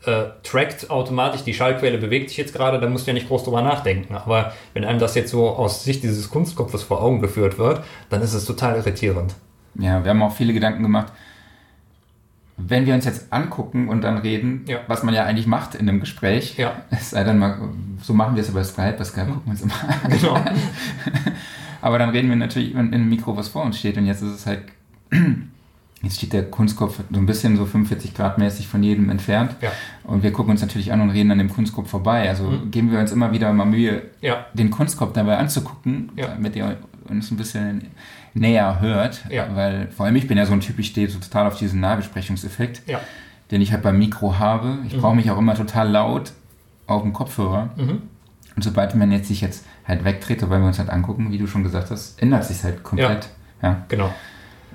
[0.06, 3.44] äh, trackt automatisch, die Schallquelle bewegt sich jetzt gerade, da musst du ja nicht groß
[3.44, 4.16] drüber nachdenken.
[4.16, 8.22] Aber wenn einem das jetzt so aus Sicht dieses Kunstkopfes vor Augen geführt wird, dann
[8.22, 9.36] ist es total irritierend.
[9.76, 11.12] Ja, wir haben auch viele Gedanken gemacht,
[12.58, 14.80] wenn wir uns jetzt angucken und dann reden, ja.
[14.88, 16.74] was man ja eigentlich macht in einem Gespräch, ja.
[16.92, 17.58] es sei dann mal,
[18.02, 20.12] so machen wir es über Skype, bei Skype gucken wir uns immer an.
[20.12, 20.36] Genau.
[21.82, 24.34] Aber dann reden wir natürlich in einem Mikro, was vor uns steht und jetzt ist
[24.34, 24.64] es halt,
[26.02, 29.72] jetzt steht der Kunstkopf so ein bisschen so 45 Grad mäßig von jedem entfernt ja.
[30.04, 32.30] und wir gucken uns natürlich an und reden an dem Kunstkopf vorbei.
[32.30, 32.72] Also mhm.
[32.72, 34.04] geben wir uns immer wieder mal Mühe,
[34.54, 36.78] den Kunstkopf dabei anzugucken, damit ihr
[37.10, 37.88] uns ein bisschen
[38.34, 39.26] näher hört.
[39.30, 39.54] Ja.
[39.56, 41.80] Weil vor allem ich bin ja so ein Typ, ich stehe so total auf diesen
[41.82, 43.02] Nahbesprechungseffekt, ja.
[43.52, 44.80] den ich halt beim Mikro habe.
[44.88, 45.02] Ich mhm.
[45.02, 46.32] brauche mich auch immer total laut
[46.88, 47.70] auf dem Kopfhörer.
[47.76, 48.04] Mhm.
[48.56, 51.48] Und sobald man jetzt sich jetzt halt wegdreht, weil wir uns halt angucken, wie du
[51.48, 53.30] schon gesagt hast, ändert sich halt komplett.
[53.62, 53.86] Ja, ja.
[53.88, 54.14] genau.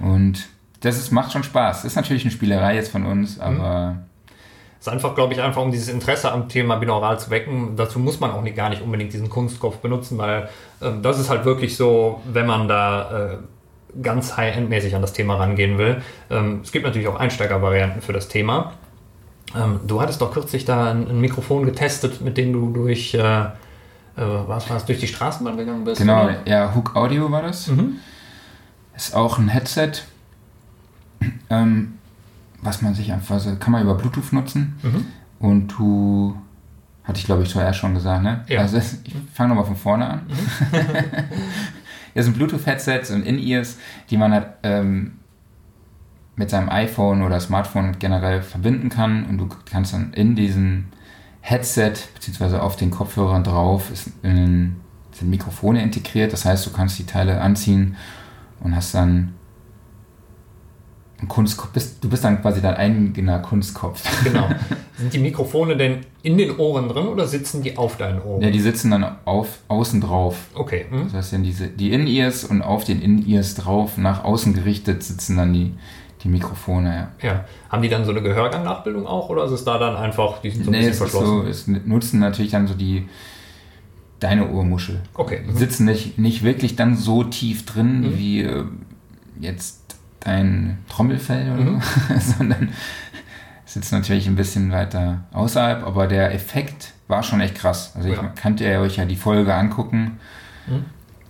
[0.00, 0.46] Und
[0.84, 1.82] das ist, macht schon Spaß.
[1.82, 3.42] Das ist natürlich eine Spielerei jetzt von uns, mhm.
[3.42, 3.90] aber...
[3.90, 3.98] Mhm
[4.86, 7.74] ist einfach, glaube ich, einfach um dieses Interesse am Thema binaural zu wecken.
[7.74, 11.30] Dazu muss man auch nicht, gar nicht unbedingt diesen Kunstkopf benutzen, weil äh, das ist
[11.30, 13.36] halt wirklich so, wenn man da äh,
[14.02, 16.02] ganz high-end-mäßig an das Thema rangehen will.
[16.28, 18.74] Ähm, es gibt natürlich auch Einsteigervarianten für das Thema.
[19.56, 23.46] Ähm, du hattest doch kürzlich da ein, ein, Mikrofon getestet, mit dem du durch, äh,
[24.16, 25.98] was war das, durch die Straßenbahn gegangen bist?
[25.98, 26.36] Genau, oder?
[26.44, 27.68] ja, Hook Audio war das.
[27.68, 28.00] Mhm.
[28.94, 29.92] Ist auch ein Headset.
[31.50, 31.94] Ähm,
[32.62, 34.78] was man sich einfach, also kann man über Bluetooth nutzen.
[34.82, 35.06] Mhm.
[35.38, 36.36] Und du,
[37.04, 38.44] hatte ich glaube ich zuerst schon gesagt, ne?
[38.48, 38.60] Ja.
[38.60, 40.20] Also ich fange nochmal von vorne an.
[40.28, 40.34] Mhm.
[42.14, 43.78] das sind Bluetooth-Headsets und In-Ears,
[44.10, 45.18] die man halt ähm,
[46.36, 49.24] mit seinem iPhone oder Smartphone generell verbinden kann.
[49.26, 50.86] Und du kannst dann in diesem
[51.40, 54.76] Headset, beziehungsweise auf den Kopfhörern drauf, ist in,
[55.12, 56.32] sind Mikrofone integriert.
[56.32, 57.96] Das heißt, du kannst die Teile anziehen
[58.60, 59.34] und hast dann
[61.20, 64.02] ein Kunstkopf, bist, du bist dann quasi dein eigener Kunstkopf.
[64.24, 64.48] Genau.
[64.96, 68.42] Sind die Mikrofone denn in den Ohren drin oder sitzen die auf deinen Ohren?
[68.42, 70.36] Ja, die sitzen dann auf, außen drauf.
[70.54, 70.86] Okay.
[70.90, 71.04] Hm.
[71.04, 75.36] Das heißt, dann diese, die In-Ears und auf den In-Ears drauf, nach außen gerichtet, sitzen
[75.36, 75.74] dann die,
[76.22, 77.28] die Mikrofone, ja.
[77.28, 77.44] ja.
[77.68, 80.64] Haben die dann so eine Gehörgangnachbildung auch oder ist es da dann einfach, die sind
[80.64, 81.42] so ein nee, bisschen verschlossen?
[81.42, 83.08] So, es nutzen natürlich dann so die
[84.20, 85.02] deine Ohrmuschel.
[85.14, 85.40] Okay.
[85.46, 88.18] Die sitzen nicht, nicht wirklich dann so tief drin, mhm.
[88.18, 88.64] wie äh,
[89.38, 89.83] jetzt
[90.24, 91.80] dein Trommelfell oder mhm.
[92.18, 92.70] so, sondern
[93.64, 97.92] sitzt natürlich ein bisschen weiter außerhalb, aber der Effekt war schon echt krass.
[97.94, 98.14] Also ja.
[98.14, 100.18] ich kannte ja euch ja die Folge angucken.
[100.66, 100.84] Mhm.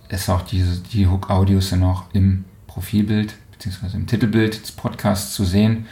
[0.08, 5.44] Ist auch diese, die Hook-Audios sind auch im Profilbild beziehungsweise im Titelbild des Podcasts zu
[5.44, 5.86] sehen.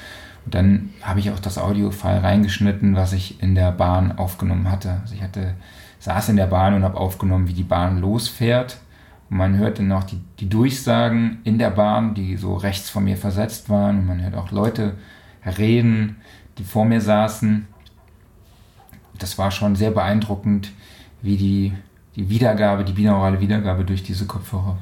[0.44, 5.00] Und dann habe ich auch das Audio-File reingeschnitten, was ich in der Bahn aufgenommen hatte.
[5.02, 5.54] Also ich hatte,
[6.00, 8.78] saß in der Bahn und habe aufgenommen, wie die Bahn losfährt.
[9.32, 13.04] Und man hört dann noch die, die Durchsagen in der Bahn, die so rechts von
[13.04, 14.00] mir versetzt waren.
[14.00, 14.92] Und man hört auch Leute
[15.56, 16.16] reden,
[16.58, 17.66] die vor mir saßen.
[19.18, 20.70] Das war schon sehr beeindruckend,
[21.22, 21.72] wie die,
[22.14, 24.76] die Wiedergabe, die binaurale Wiedergabe durch diese Kopfhörer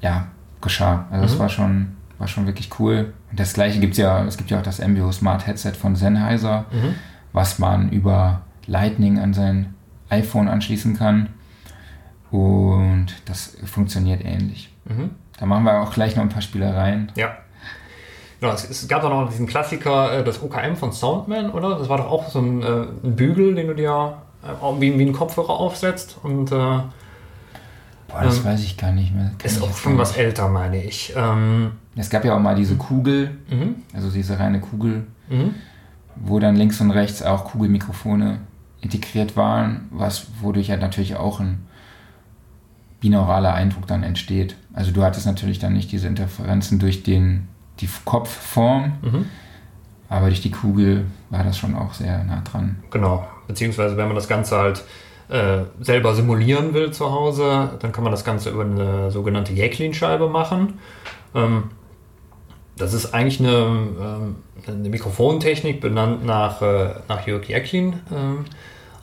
[0.00, 0.28] ja,
[0.60, 1.06] geschah.
[1.10, 1.28] Also mhm.
[1.28, 3.14] das war schon, war schon wirklich cool.
[3.32, 5.96] Und das gleiche gibt es ja, es gibt ja auch das MBO Smart Headset von
[5.96, 6.94] Sennheiser, mhm.
[7.32, 9.74] was man über Lightning an sein
[10.08, 11.30] iPhone anschließen kann.
[12.32, 14.72] Und das funktioniert ähnlich.
[14.86, 15.10] Mhm.
[15.38, 17.12] Da machen wir auch gleich noch ein paar Spielereien.
[17.14, 17.36] Ja.
[18.40, 21.78] Genau, es, gab doch noch diesen Klassiker, äh, das OKM von Soundman, oder?
[21.78, 25.04] Das war doch auch so ein, äh, ein Bügel, den du dir äh, wie, wie
[25.04, 29.30] ein Kopfhörer aufsetzt und äh, Boah, das ähm, weiß ich gar nicht mehr.
[29.42, 31.12] Ist auch schon was älter, meine ich.
[31.16, 33.76] Ähm, es gab ja auch mal diese Kugel, mhm.
[33.94, 35.54] also diese reine Kugel, mhm.
[36.16, 38.38] wo dann links und rechts auch Kugelmikrofone
[38.80, 41.66] integriert waren, was wodurch ja natürlich auch ein
[43.02, 44.56] binauraler Eindruck dann entsteht.
[44.72, 47.48] Also du hattest natürlich dann nicht diese Interferenzen durch den
[47.80, 49.26] die Kopfform, mhm.
[50.08, 52.76] aber durch die Kugel war das schon auch sehr nah dran.
[52.90, 54.84] Genau, beziehungsweise wenn man das Ganze halt
[55.28, 60.28] äh, selber simulieren will zu Hause, dann kann man das Ganze über eine sogenannte Jacklin-Scheibe
[60.28, 60.74] machen.
[61.34, 61.70] Ähm,
[62.76, 64.36] das ist eigentlich eine, ähm,
[64.66, 67.94] eine Mikrofontechnik benannt nach, äh, nach Jörg Jacklin.
[68.14, 68.44] Ähm,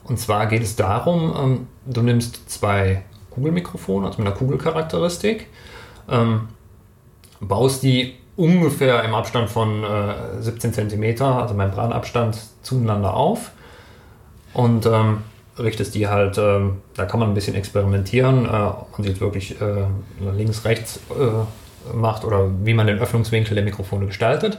[0.04, 3.02] und zwar geht es darum, ähm, du nimmst zwei
[3.40, 5.46] Kugelmikrofone, also mit einer Kugelcharakteristik,
[6.10, 6.48] ähm,
[7.40, 13.52] baust die ungefähr im Abstand von äh, 17 cm, also Membranabstand, zueinander auf
[14.52, 15.18] und ähm,
[15.58, 16.60] richtest die halt, äh,
[16.94, 19.84] da kann man ein bisschen experimentieren, äh, ob man sie jetzt wirklich äh,
[20.36, 24.58] links, rechts äh, macht oder wie man den Öffnungswinkel der Mikrofone gestaltet.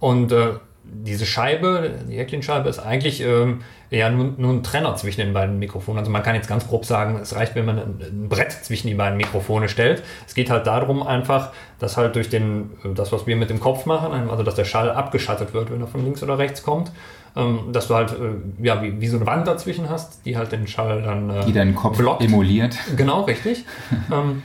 [0.00, 0.54] Und äh,
[0.84, 3.60] diese Scheibe, die Hecklin-Scheibe, ist eigentlich ähm,
[3.90, 5.98] ja nur, nur, ein Trenner zwischen den beiden Mikrofonen.
[5.98, 8.94] Also man kann jetzt ganz grob sagen, es reicht, wenn man ein, Brett zwischen die
[8.94, 10.02] beiden Mikrofone stellt.
[10.26, 13.86] Es geht halt darum einfach, dass halt durch den, das, was wir mit dem Kopf
[13.86, 16.90] machen, also dass der Schall abgeschattet wird, wenn er von links oder rechts kommt,
[17.36, 20.52] ähm, dass du halt äh, ja, wie, wie, so eine Wand dazwischen hast, die halt
[20.52, 22.22] den Schall dann äh, Die deinen Kopf blockt.
[22.22, 22.76] emuliert.
[22.96, 23.64] Genau, richtig.
[24.12, 24.42] ähm,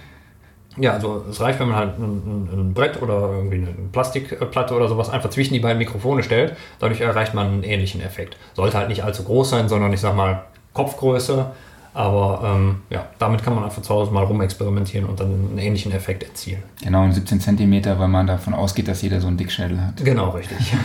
[0.79, 4.87] ja, also es reicht, wenn man halt ein, ein, Brett oder irgendwie eine Plastikplatte oder
[4.87, 6.55] sowas einfach zwischen die beiden Mikrofone stellt.
[6.79, 8.37] Dadurch erreicht man einen ähnlichen Effekt.
[8.55, 11.47] Sollte halt nicht allzu groß sein, sondern ich sag mal Kopfgröße.
[11.93, 15.91] Aber ähm, ja, damit kann man einfach zu Hause mal rumexperimentieren und dann einen ähnlichen
[15.91, 16.61] Effekt erzielen.
[16.83, 20.05] Genau, und 17 cm, weil man davon ausgeht, dass jeder so einen Dickschädel hat.
[20.05, 20.57] Genau, richtig.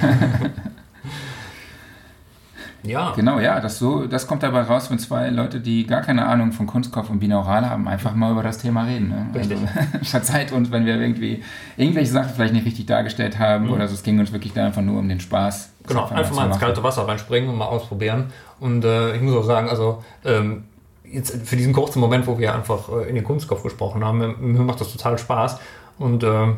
[2.84, 3.12] Ja.
[3.14, 6.52] Genau, ja, das, so, das kommt dabei raus, wenn zwei Leute, die gar keine Ahnung
[6.52, 9.08] von Kunstkopf und Binaural haben, einfach mal über das Thema reden.
[9.08, 9.26] Ne?
[9.34, 9.58] Richtig.
[9.58, 11.42] Also, verzeiht uns, wenn wir irgendwie
[11.76, 13.72] irgendwelche Sachen vielleicht nicht richtig dargestellt haben mhm.
[13.72, 13.94] oder so.
[13.94, 15.70] Es ging uns wirklich da einfach nur um den Spaß.
[15.86, 18.32] Genau, einfach mal ins kalte Wasser reinspringen und mal ausprobieren.
[18.58, 20.64] Und äh, ich muss auch sagen, also ähm,
[21.04, 24.60] jetzt für diesen kurzen Moment, wo wir einfach äh, in den Kunstkopf gesprochen haben, mir,
[24.60, 25.58] macht das total Spaß.
[25.98, 26.48] Und äh,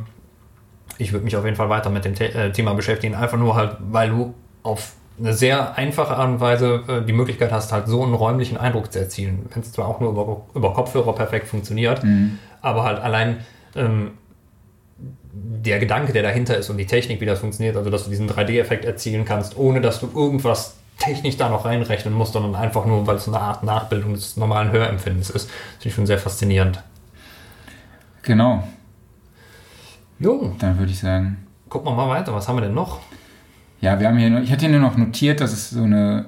[0.98, 3.56] ich würde mich auf jeden Fall weiter mit dem The äh, Thema beschäftigen, einfach nur
[3.56, 7.86] halt, weil du auf eine sehr einfache Art und Weise äh, die Möglichkeit hast, halt
[7.86, 9.46] so einen räumlichen Eindruck zu erzielen.
[9.52, 12.38] Wenn es zwar auch nur über, über Kopfhörer perfekt funktioniert, mhm.
[12.62, 13.38] aber halt allein
[13.76, 14.12] ähm,
[15.32, 18.28] der Gedanke, der dahinter ist und die Technik, wie das funktioniert, also dass du diesen
[18.28, 23.06] 3D-Effekt erzielen kannst, ohne dass du irgendwas technisch da noch reinrechnen musst, sondern einfach nur,
[23.06, 26.82] weil es eine Art Nachbildung des normalen Hörempfindens ist, finde ich schon sehr faszinierend.
[28.22, 28.64] Genau.
[30.18, 30.54] Jo.
[30.58, 31.46] Dann würde ich sagen.
[31.68, 32.32] Gucken wir mal weiter.
[32.32, 33.00] Was haben wir denn noch?
[33.84, 36.24] Ja, wir haben hier, ich hatte hier nur noch notiert, dass es so eine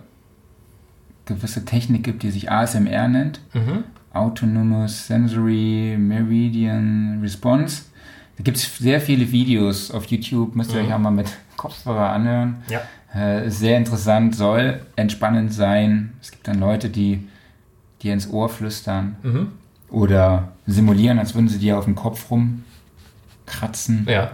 [1.25, 3.41] gewisse Technik gibt, die sich ASMR nennt.
[3.55, 3.85] Mhm.
[4.13, 7.85] Autonomous Sensory Meridian Response.
[8.37, 10.89] Da gibt es sehr viele Videos auf YouTube, müsst ihr mhm.
[10.89, 12.57] euch auch mal mit Kopfhörer anhören.
[12.69, 12.83] Ja.
[13.19, 16.13] Äh, sehr interessant, soll entspannend sein.
[16.21, 17.27] Es gibt dann Leute, die
[18.03, 19.53] dir ins Ohr flüstern mhm.
[19.89, 24.07] oder simulieren, als würden sie dir auf dem Kopf rumkratzen.
[24.07, 24.33] Ja.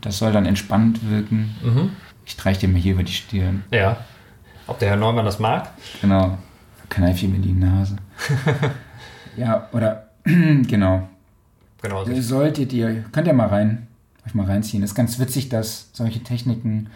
[0.00, 1.54] Das soll dann entspannt wirken.
[1.62, 1.90] Mhm.
[2.24, 3.64] Ich streiche dir mal hier über die Stirn.
[3.70, 3.96] Ja.
[4.66, 5.70] Ob der Herr Neumann das mag?
[6.00, 6.38] Genau.
[6.88, 7.96] Kneif ihm in die Nase.
[9.36, 11.08] ja, oder genau.
[11.80, 11.98] Genau.
[11.98, 13.88] Also Solltet ihr, könnt ihr mal rein,
[14.26, 14.82] euch mal reinziehen.
[14.82, 16.90] Es ist ganz witzig, dass solche Techniken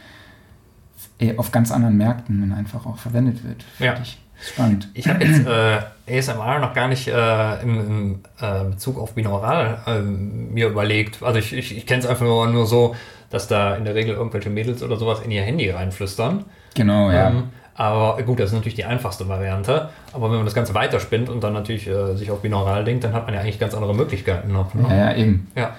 [1.18, 3.64] äh, auf ganz anderen Märkten einfach auch verwendet wird.
[3.78, 3.98] Ja.
[4.00, 4.18] Ich.
[4.40, 4.88] Spannend.
[4.94, 10.00] Ich habe jetzt äh, ASMR noch gar nicht äh, im, äh, Bezug auf Binaural äh,
[10.00, 11.22] mir überlegt.
[11.22, 12.94] Also ich, ich, ich kenne es einfach nur, nur so,
[13.30, 16.44] dass da in der Regel irgendwelche Mädels oder sowas in ihr Handy reinflüstern.
[16.74, 17.30] Genau, ja.
[17.30, 19.90] Ähm, aber gut, das ist natürlich die einfachste Variante.
[20.12, 23.12] Aber wenn man das Ganze weiterspinnt und dann natürlich äh, sich auf binaural denkt, dann
[23.12, 24.74] hat man ja eigentlich ganz andere Möglichkeiten noch.
[24.74, 24.86] Ne?
[24.88, 25.48] Ja, ja, eben.
[25.54, 25.76] Ja.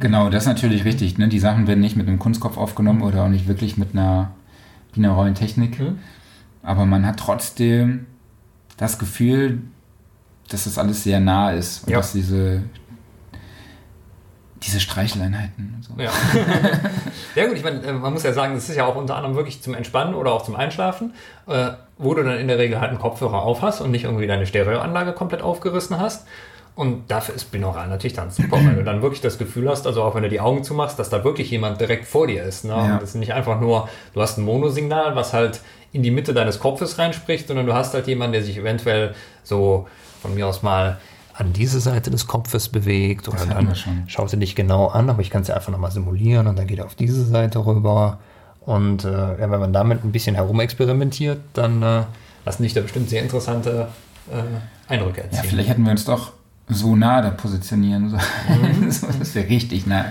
[0.00, 1.18] Genau, das ist natürlich richtig.
[1.18, 1.28] Ne?
[1.28, 4.32] Die Sachen werden nicht mit einem Kunstkopf aufgenommen oder auch nicht wirklich mit einer
[4.94, 5.78] binauralen Technik.
[5.78, 5.98] Mhm.
[6.62, 8.06] Aber man hat trotzdem
[8.76, 9.62] das Gefühl,
[10.48, 11.98] dass das alles sehr nah ist und ja.
[11.98, 12.62] dass diese
[14.62, 15.84] diese Streicheleinheiten.
[15.86, 16.00] So.
[16.00, 16.10] Ja.
[17.34, 19.34] ja gut, ich meine, äh, man muss ja sagen, das ist ja auch unter anderem
[19.34, 21.14] wirklich zum Entspannen oder auch zum Einschlafen,
[21.48, 24.26] äh, wo du dann in der Regel halt einen Kopfhörer auf hast und nicht irgendwie
[24.26, 26.26] deine Stereoanlage komplett aufgerissen hast.
[26.74, 30.02] Und dafür ist Binaural natürlich dann super, wenn du dann wirklich das Gefühl hast, also
[30.02, 32.64] auch wenn du die Augen zumachst, dass da wirklich jemand direkt vor dir ist.
[32.64, 32.70] Ne?
[32.70, 32.94] Ja.
[32.94, 35.60] Und das ist nicht einfach nur, du hast ein Monosignal, was halt
[35.92, 39.86] in die Mitte deines Kopfes reinspricht, sondern du hast halt jemanden, der sich eventuell so
[40.20, 40.98] von mir aus mal
[41.34, 43.74] an diese Seite des Kopfes bewegt oder dann
[44.06, 46.66] schaut er dich genau an, aber ich kann es ja einfach nochmal simulieren und dann
[46.66, 48.18] geht er auf diese Seite rüber.
[48.60, 52.02] Und äh, wenn man damit ein bisschen herumexperimentiert, dann äh,
[52.44, 53.88] lassen sich da bestimmt sehr interessante
[54.30, 55.42] äh, Eindrücke erzielen.
[55.42, 56.32] Ja, vielleicht hätten wir uns doch
[56.68, 58.90] so nah da positionieren sollen, mhm.
[58.90, 60.06] so, dass wir richtig nah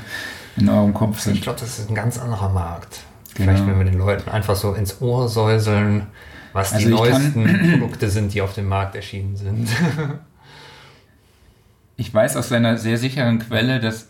[0.57, 1.35] in eurem Kopf sind.
[1.35, 3.03] Ich glaube, das ist ein ganz anderer Markt.
[3.35, 3.71] Vielleicht, genau.
[3.71, 6.07] wenn wir den Leuten einfach so ins Ohr säuseln,
[6.53, 9.69] was also die neuesten Produkte sind, die auf dem Markt erschienen sind.
[11.97, 14.09] ich weiß aus einer sehr sicheren Quelle, dass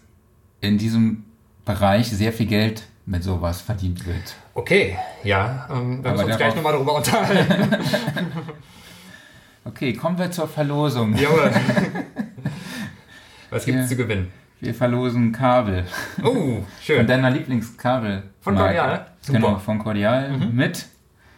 [0.60, 1.26] in diesem
[1.66, 4.36] Bereich sehr viel Geld mit sowas verdient wird.
[4.54, 7.76] Okay, ja, ähm, wir müssen uns gleich nochmal darüber unterhalten.
[9.66, 11.16] okay, kommen wir zur Verlosung.
[11.16, 11.52] Jawohl.
[13.50, 14.32] Was gibt es zu gewinnen?
[14.62, 15.86] Wir verlosen Kabel.
[16.24, 16.98] Oh, schön.
[16.98, 18.24] Von deiner Lieblingskabel.
[18.42, 19.11] Von Cordial?
[19.22, 19.40] Super.
[19.40, 20.32] Genau, von Cordial.
[20.32, 20.56] Mhm.
[20.56, 20.88] Mit?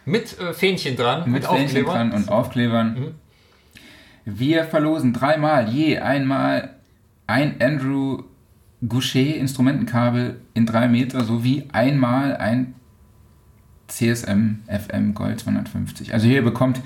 [0.04, 1.30] Mit äh, Fähnchen dran.
[1.30, 2.10] Mit, mit Fähnchen Aufklebern.
[2.10, 2.94] dran und Aufklebern.
[2.94, 3.14] Mhm.
[4.24, 6.70] Wir verlosen dreimal je einmal
[7.26, 8.22] ein Andrew
[8.86, 12.74] Goucher Instrumentenkabel in drei Meter sowie einmal ein
[13.88, 16.12] CSM FM Gold 250.
[16.12, 16.80] Also ihr bekommt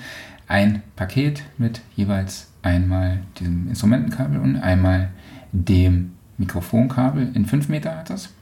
[0.47, 5.11] ein Paket mit jeweils einmal diesem Instrumentenkabel und einmal
[5.53, 8.33] dem Mikrofonkabel in 5 Meter hat das.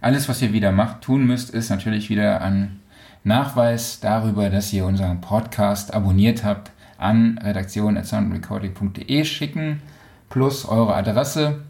[0.00, 2.80] Alles, was ihr wieder macht, tun müsst, ist natürlich wieder an
[3.24, 9.82] Nachweis darüber, dass ihr unseren Podcast abonniert habt, an redaktion.soundrecording.de schicken,
[10.28, 11.62] plus eure Adresse.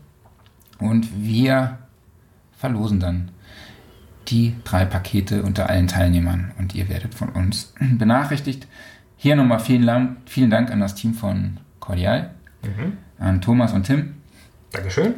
[0.78, 1.78] Und wir
[2.52, 3.30] verlosen dann
[4.28, 8.66] die drei Pakete unter allen Teilnehmern und ihr werdet von uns benachrichtigt.
[9.16, 12.30] Hier nochmal vielen Dank, vielen Dank an das Team von Cordial,
[12.62, 12.98] mhm.
[13.18, 14.14] an Thomas und Tim.
[14.72, 15.14] Dankeschön.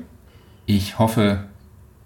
[0.67, 1.45] Ich hoffe,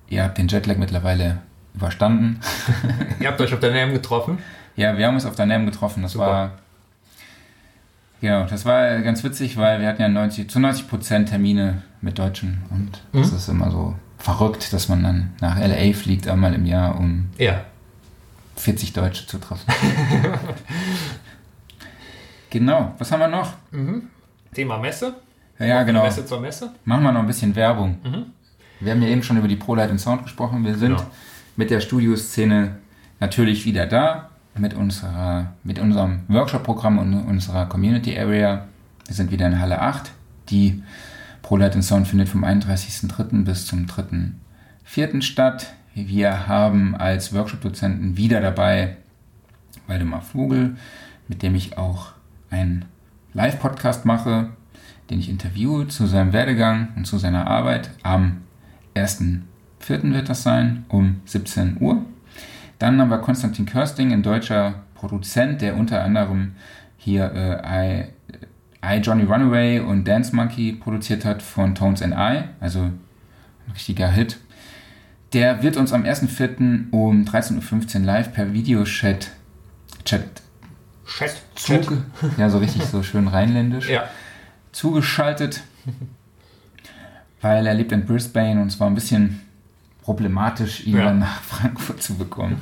[0.09, 1.39] ihr habt den Jetlag mittlerweile
[1.75, 2.41] überstanden.
[3.21, 4.39] ihr habt euch auf der NAM getroffen?
[4.77, 6.03] Ja, wir haben uns auf der NAM getroffen.
[6.03, 6.27] Das Super.
[6.27, 6.51] war
[8.25, 12.19] Genau, das war ganz witzig, weil wir hatten ja 90, zu 90 Prozent Termine mit
[12.19, 13.21] Deutschen und mhm.
[13.21, 17.29] das ist immer so verrückt, dass man dann nach LA fliegt einmal im Jahr, um
[17.37, 17.61] ja.
[18.57, 19.71] 40 Deutsche zu treffen.
[22.49, 23.53] genau, was haben wir noch?
[23.73, 24.09] Mhm.
[24.55, 25.17] Thema Messe.
[25.59, 26.05] Ja, ja genau.
[26.05, 26.73] Messe zur Messe.
[26.87, 27.99] Machen wir noch ein bisschen Werbung.
[28.03, 28.27] Mhm.
[28.85, 30.65] Wir haben ja eben schon über die ProLight und Sound gesprochen.
[30.65, 31.11] Wir sind genau.
[31.57, 32.77] mit der Studioszene
[33.19, 38.67] natürlich wieder da mit, unserer, mit unserem Workshop-Programm und unserer Community Area.
[39.07, 40.11] Wir sind wieder in Halle 8.
[40.51, 40.83] Die
[41.43, 43.45] ProLight Sound findet vom 31.03.
[43.45, 45.23] bis zum 3.04.
[45.23, 45.73] statt.
[45.95, 48.97] Wir haben als Workshop-Dozenten wieder dabei
[49.87, 50.77] Waldemar Vogel,
[51.29, 52.09] mit dem ich auch
[52.51, 52.85] einen
[53.33, 54.51] Live-Podcast mache,
[55.11, 57.91] den ich interviewe zu seinem Werdegang und zu seiner Arbeit.
[58.03, 58.44] Am
[58.95, 60.13] 1.04.
[60.13, 62.05] wird das sein, um 17 Uhr.
[62.79, 66.53] Dann haben wir Konstantin Körsting, ein deutscher Produzent, der unter anderem
[66.97, 68.05] hier äh,
[68.83, 73.73] I, I, Johnny Runaway und Dance Monkey produziert hat von Tones and I, also ein
[73.73, 74.39] richtiger Hit.
[75.33, 76.91] Der wird uns am 1.4.
[76.91, 79.31] um 13.15 Uhr live per Videochat
[80.05, 80.43] Chat,
[81.07, 81.89] Chat, Chat.
[82.37, 84.05] ja so richtig so schön rheinländisch ja.
[84.73, 85.63] zugeschaltet,
[87.45, 89.43] weil er lebt in Brisbane und es war ein bisschen
[90.03, 91.05] problematisch, ihn ja.
[91.05, 92.61] dann nach Frankfurt zu bekommen.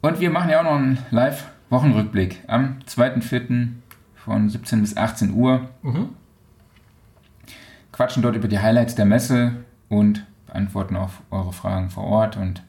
[0.00, 3.68] Und wir machen ja auch noch einen Live-Wochenrückblick am 2.4.
[4.16, 5.68] von 17 bis 18 Uhr.
[5.82, 6.08] Mhm.
[7.92, 9.52] Quatschen dort über die Highlights der Messe
[9.90, 12.38] und beantworten auf eure Fragen vor Ort.
[12.38, 12.62] Und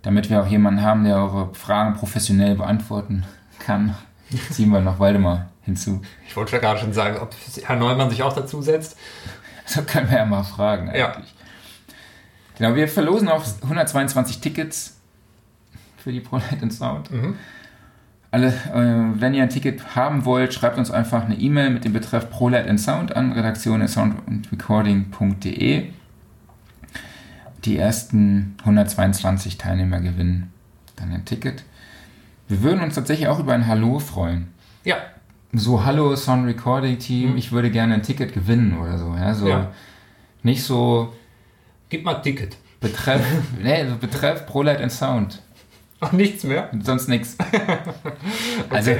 [0.00, 3.24] damit wir auch jemanden haben, der eure Fragen professionell beantworten
[3.58, 3.94] kann,
[4.50, 6.00] ziehen wir noch Waldemar hinzu.
[6.26, 8.96] Ich wollte ja gerade schon sagen, ob Herr Neumann sich auch dazu setzt.
[9.74, 10.98] So können wir ja mal fragen eigentlich.
[10.98, 11.22] Ja.
[12.56, 14.96] Genau, wir verlosen auch 122 Tickets
[15.98, 17.10] für die ProLight Sound.
[17.10, 17.36] Mhm.
[18.30, 21.92] alle, äh, wenn ihr ein Ticket haben wollt, schreibt uns einfach eine E-Mail mit dem
[21.92, 25.90] Betreff ProLight and Sound an redaktion sound und recording.de.
[27.64, 30.52] Die ersten 122 Teilnehmer gewinnen
[30.96, 31.64] dann ein Ticket.
[32.48, 34.48] Wir würden uns tatsächlich auch über ein Hallo freuen.
[34.84, 34.96] Ja.
[35.52, 37.38] So, hallo Sound Recording Team, mhm.
[37.38, 39.14] ich würde gerne ein Ticket gewinnen oder so.
[39.14, 39.72] Ja, so ja.
[40.42, 41.14] nicht so.
[41.88, 42.56] Gib mal Ticket.
[42.80, 43.24] Betreff,
[43.62, 45.42] nee, betreff ProLight and Sound.
[46.00, 46.70] Ach, nichts mehr?
[46.82, 47.36] Sonst nichts.
[48.70, 48.92] Also,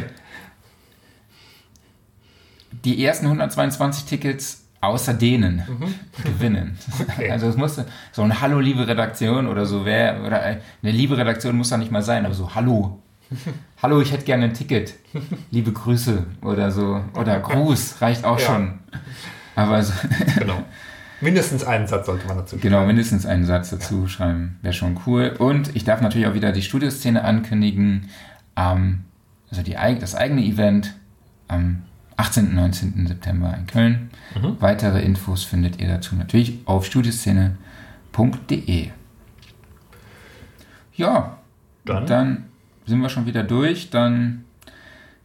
[2.85, 5.95] die ersten 122 Tickets außer denen mhm.
[6.25, 6.79] gewinnen.
[7.01, 7.31] Okay.
[7.31, 7.81] Also es muss
[8.13, 11.91] so ein Hallo, liebe Redaktion oder so wer oder eine liebe Redaktion muss da nicht
[11.91, 13.03] mal sein, aber so Hallo.
[13.83, 14.95] Hallo, ich hätte gerne ein Ticket.
[15.51, 17.03] Liebe Grüße oder so.
[17.15, 18.47] Oder Gruß reicht auch ja.
[18.47, 18.79] schon.
[19.55, 19.93] Aber so
[20.39, 20.63] genau.
[21.21, 22.63] Mindestens einen Satz sollte man dazu schreiben.
[22.63, 24.09] Genau, mindestens einen Satz dazu ja.
[24.09, 24.59] schreiben.
[24.63, 25.35] Wäre schon cool.
[25.39, 28.09] Und ich darf natürlich auch wieder die Studioszene ankündigen.
[28.57, 29.05] Ähm,
[29.51, 30.95] also die, das eigene Event
[31.49, 31.83] am
[32.17, 32.49] 18.
[32.49, 33.07] und 19.
[33.07, 34.11] September in Köln.
[34.41, 34.57] Mhm.
[34.61, 38.91] Weitere Infos findet ihr dazu natürlich auf studioszene.de.
[40.95, 41.39] Ja,
[41.85, 42.07] dann.
[42.07, 42.45] dann
[42.89, 43.91] sind wir schon wieder durch.
[43.91, 44.45] Dann,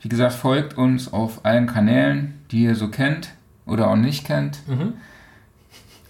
[0.02, 3.30] wie gesagt, folgt uns auf allen Kanälen, die ihr so kennt
[3.66, 4.60] oder auch nicht kennt.
[4.68, 4.94] Mhm.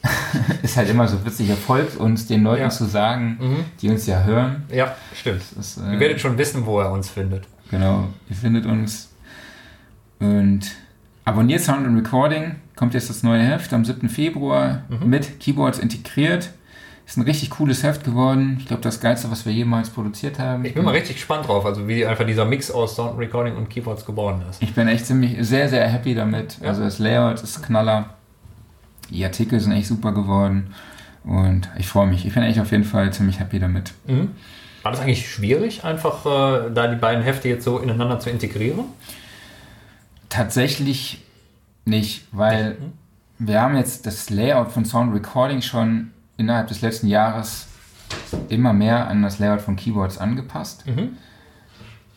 [0.63, 2.69] ist halt immer so witzig, folgt uns den Leuten ja.
[2.69, 3.65] zu sagen, mhm.
[3.81, 4.63] die uns ja hören.
[4.69, 5.43] Ja, stimmt.
[5.57, 7.45] Ist, äh, ihr werdet schon wissen, wo er uns findet.
[7.71, 9.09] Genau, ihr findet uns.
[10.19, 10.71] Und
[11.23, 12.55] abonniert Sound and Recording.
[12.75, 14.09] Kommt jetzt das neue Heft am 7.
[14.09, 15.09] Februar mhm.
[15.09, 16.49] mit Keyboards integriert.
[17.05, 18.57] Ist ein richtig cooles Heft geworden.
[18.59, 20.63] Ich glaube, das geilste, was wir jemals produziert haben.
[20.63, 23.69] Ich bin mal richtig gespannt drauf, also wie einfach dieser Mix aus Sound Recording und
[23.69, 24.61] Keyboards geworden ist.
[24.61, 26.59] Ich bin echt ziemlich sehr, sehr happy damit.
[26.61, 26.69] Ja.
[26.69, 28.13] Also das Layout ist Knaller.
[29.09, 30.73] Die Artikel sind echt super geworden.
[31.25, 32.25] Und ich freue mich.
[32.25, 33.93] Ich bin echt auf jeden Fall ziemlich happy damit.
[34.07, 34.31] Mhm.
[34.81, 38.85] War das eigentlich schwierig, einfach äh, da die beiden Hefte jetzt so ineinander zu integrieren?
[40.27, 41.23] Tatsächlich
[41.85, 43.47] nicht, weil mhm.
[43.47, 47.67] wir haben jetzt das Layout von Sound Recording schon innerhalb des letzten Jahres
[48.49, 50.85] immer mehr an das Layout von Keyboards angepasst.
[50.87, 51.17] Mhm.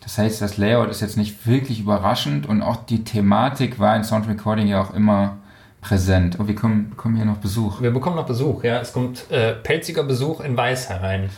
[0.01, 4.05] Das heißt, das Layout ist jetzt nicht wirklich überraschend und auch die Thematik war in
[4.05, 5.39] Sound Recording ja auch immer
[5.81, 6.39] präsent.
[6.39, 7.81] Und wir kommen, bekommen hier noch Besuch.
[7.81, 8.81] Wir bekommen noch Besuch, ja.
[8.81, 11.31] Es kommt äh, pelziger Besuch in Weiß herein.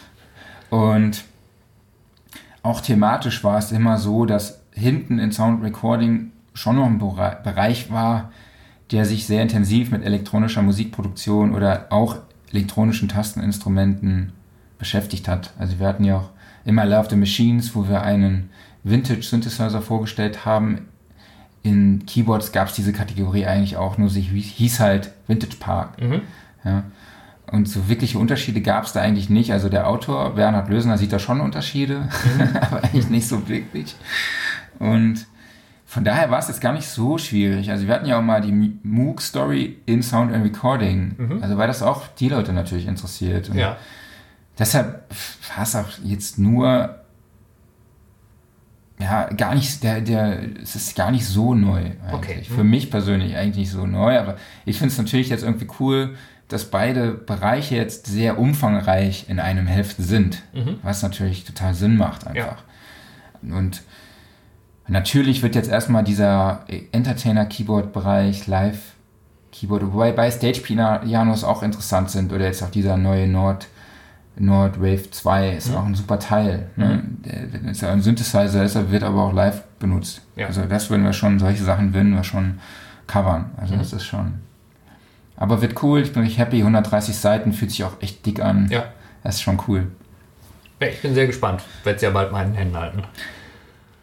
[0.70, 1.24] Und
[2.62, 7.90] auch thematisch war es immer so, dass hinten in Sound Recording schon noch ein Bereich
[7.90, 8.32] war,
[8.90, 12.16] der sich sehr intensiv mit elektronischer Musikproduktion oder auch
[12.52, 14.32] elektronischen Tasteninstrumenten
[14.78, 15.52] beschäftigt hat.
[15.58, 16.30] Also wir hatten ja auch
[16.64, 18.50] immer Love the Machines, wo wir einen
[18.84, 20.88] Vintage Synthesizer vorgestellt haben.
[21.62, 26.00] In Keyboards gab es diese Kategorie eigentlich auch, nur sie hieß halt Vintage Park.
[26.00, 26.22] Mhm.
[26.64, 26.84] Ja.
[27.50, 29.52] Und so wirkliche Unterschiede gab es da eigentlich nicht.
[29.52, 32.00] Also der Autor, Bernhard Lösner, sieht da schon Unterschiede,
[32.38, 32.56] mhm.
[32.60, 33.96] aber eigentlich nicht so wirklich.
[34.78, 35.26] Und
[35.88, 37.70] von daher war es jetzt gar nicht so schwierig.
[37.70, 41.14] Also wir hatten ja auch mal die Moog-Story in Sound and Recording.
[41.16, 41.42] Mhm.
[41.42, 43.48] Also weil das auch die Leute natürlich interessiert.
[43.48, 43.78] Und ja.
[44.58, 45.06] Deshalb
[45.56, 46.94] war es auch jetzt nur
[48.98, 52.12] ja, gar nicht, der, der, es ist gar nicht so neu eigentlich.
[52.12, 52.42] Okay.
[52.42, 52.70] Für mhm.
[52.70, 54.36] mich persönlich eigentlich nicht so neu, aber
[54.66, 56.16] ich finde es natürlich jetzt irgendwie cool,
[56.48, 60.80] dass beide Bereiche jetzt sehr umfangreich in einem Heft sind, mhm.
[60.82, 62.62] was natürlich total Sinn macht einfach.
[63.42, 63.56] Ja.
[63.56, 63.82] Und
[64.88, 72.62] Natürlich wird jetzt erstmal dieser Entertainer-Keyboard-Bereich, Live-Keyboard, wobei bei Stage-Pianos auch interessant sind, oder jetzt
[72.62, 73.68] auch dieser neue Nord,
[74.36, 75.76] Nord Wave 2 ist mhm.
[75.76, 76.70] auch ein super Teil.
[76.76, 77.02] Ne?
[77.02, 77.22] Mhm.
[77.22, 80.22] Der ist ja ein Synthesizer, ist, wird aber auch live benutzt.
[80.36, 80.46] Ja.
[80.46, 82.58] Also das würden wir schon, solche Sachen würden wir schon
[83.06, 83.50] covern.
[83.56, 83.78] Also mhm.
[83.80, 84.34] das ist schon.
[85.36, 86.58] Aber wird cool, ich bin richtig happy.
[86.58, 88.68] 130 Seiten fühlt sich auch echt dick an.
[88.70, 88.84] Ja.
[89.22, 89.88] Das ist schon cool.
[90.80, 91.62] Ja, ich bin sehr gespannt.
[91.84, 93.02] Werde es ja bald mal in den Händen halten.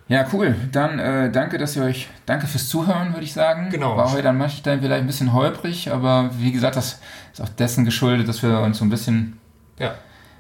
[0.08, 0.56] Ja, cool.
[0.72, 3.70] Dann äh, danke, dass ihr euch, danke fürs Zuhören, würde ich sagen.
[3.72, 3.97] Genau.
[3.97, 6.99] War heute an manchen Stellen vielleicht ein bisschen holprig, aber wie gesagt, das
[7.34, 9.39] ist auch dessen geschuldet, dass wir uns so ein bisschen
[9.80, 9.95] ja.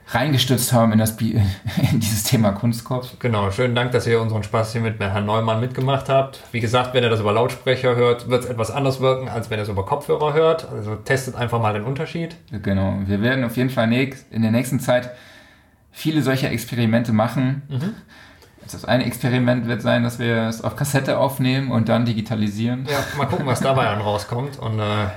[0.09, 3.17] reingestützt haben in, das, in dieses Thema Kunstkopf.
[3.17, 6.41] Genau, schönen Dank, dass ihr unseren Spaß hier mit Herrn Neumann mitgemacht habt.
[6.51, 9.57] Wie gesagt, wenn ihr das über Lautsprecher hört, wird es etwas anders wirken, als wenn
[9.57, 10.69] ihr es über Kopfhörer hört.
[10.71, 12.35] Also testet einfach mal den Unterschied.
[12.51, 15.09] Genau, wir werden auf jeden Fall in der nächsten Zeit
[15.91, 17.63] viele solcher Experimente machen.
[17.67, 17.95] Mhm
[18.71, 22.87] das eine Experiment wird sein, dass wir es auf Kassette aufnehmen und dann digitalisieren.
[22.89, 24.59] Ja, mal gucken, was dabei dann rauskommt.
[24.59, 25.07] Und äh,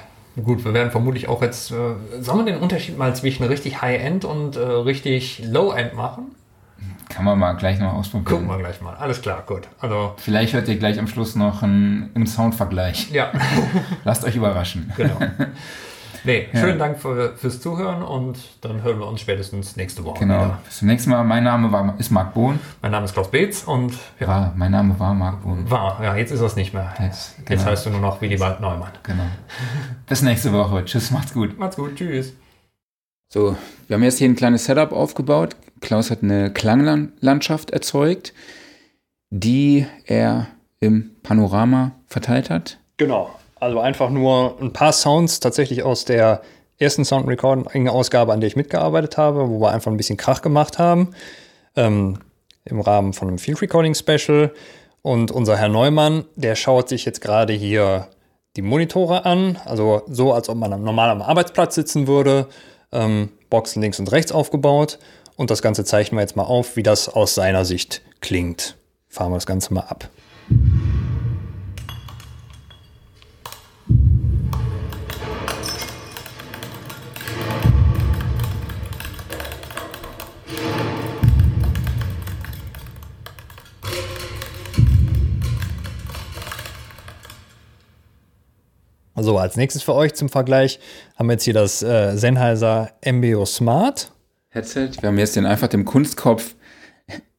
[0.42, 1.74] gut, wir werden vermutlich auch jetzt, äh,
[2.20, 6.34] sollen wir den Unterschied mal zwischen richtig High-End und äh, richtig Low-End machen?
[7.08, 8.26] Kann man mal gleich noch ausprobieren.
[8.26, 8.94] Gucken wir gleich mal.
[8.94, 9.66] Alles klar, gut.
[9.80, 13.10] Also Vielleicht hört ihr gleich am Schluss noch einen, einen Soundvergleich.
[13.10, 13.32] Ja.
[14.04, 14.92] Lasst euch überraschen.
[14.96, 15.16] Genau.
[16.28, 16.60] Nee, ja.
[16.60, 20.18] schönen Dank für, fürs Zuhören und dann hören wir uns spätestens nächste Woche.
[20.18, 20.44] Genau.
[20.44, 20.58] Wieder.
[20.62, 21.24] Bis zum nächsten Mal.
[21.24, 22.60] Mein Name war, ist Marc Bohn.
[22.82, 24.28] Mein Name ist Klaus Beetz und ja.
[24.28, 25.70] War, mein Name war Marc Bohn.
[25.70, 26.92] War, ja, jetzt ist es nicht mehr.
[27.00, 27.50] Jetzt, genau.
[27.52, 28.92] jetzt heißt du nur noch Willibald Neumann.
[29.04, 29.22] Genau.
[30.06, 30.84] Bis nächste Woche.
[30.84, 31.58] Tschüss, macht's gut.
[31.58, 32.34] Macht's gut, tschüss.
[33.32, 33.56] So,
[33.86, 35.56] wir haben jetzt hier ein kleines Setup aufgebaut.
[35.80, 38.34] Klaus hat eine Klanglandschaft erzeugt,
[39.30, 40.48] die er
[40.78, 42.78] im Panorama verteilt hat.
[42.98, 43.34] Genau.
[43.60, 46.42] Also einfach nur ein paar Sounds tatsächlich aus der
[46.78, 50.42] ersten Sound Recording Ausgabe, an der ich mitgearbeitet habe, wo wir einfach ein bisschen Krach
[50.42, 51.10] gemacht haben.
[51.76, 52.18] Ähm,
[52.64, 54.52] Im Rahmen von einem Field Recording Special.
[55.02, 58.08] Und unser Herr Neumann, der schaut sich jetzt gerade hier
[58.56, 59.58] die Monitore an.
[59.64, 62.46] Also so, als ob man normal am Arbeitsplatz sitzen würde.
[62.92, 64.98] Ähm, Boxen links und rechts aufgebaut.
[65.36, 68.76] Und das Ganze zeichnen wir jetzt mal auf, wie das aus seiner Sicht klingt.
[69.08, 70.08] Fahren wir das Ganze mal ab.
[89.20, 90.78] So, als nächstes für euch zum Vergleich
[91.16, 94.12] haben wir jetzt hier das äh, Sennheiser MBO Smart.
[94.50, 94.90] Headset.
[95.00, 96.54] Wir haben jetzt den einfach dem Kunstkopf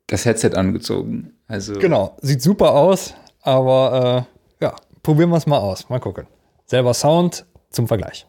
[0.07, 1.33] das Headset angezogen.
[1.47, 4.27] Also genau, sieht super aus, aber
[4.59, 5.89] äh, ja, probieren wir es mal aus.
[5.89, 6.27] Mal gucken.
[6.65, 8.27] Selber Sound zum Vergleich.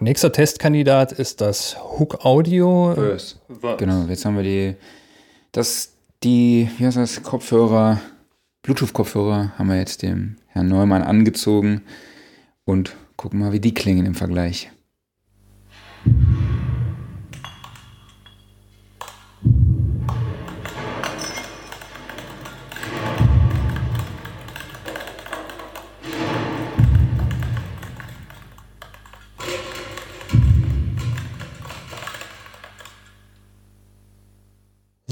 [0.00, 2.94] Nächster Testkandidat ist das Hook Audio.
[2.94, 3.36] Verse.
[3.78, 4.76] Genau, jetzt haben wir die,
[5.52, 5.92] das,
[6.22, 8.00] die, wie heißt das, Kopfhörer,
[8.62, 11.82] Bluetooth-Kopfhörer haben wir jetzt dem Herrn Neumann angezogen
[12.64, 14.70] und gucken mal, wie die klingen im Vergleich.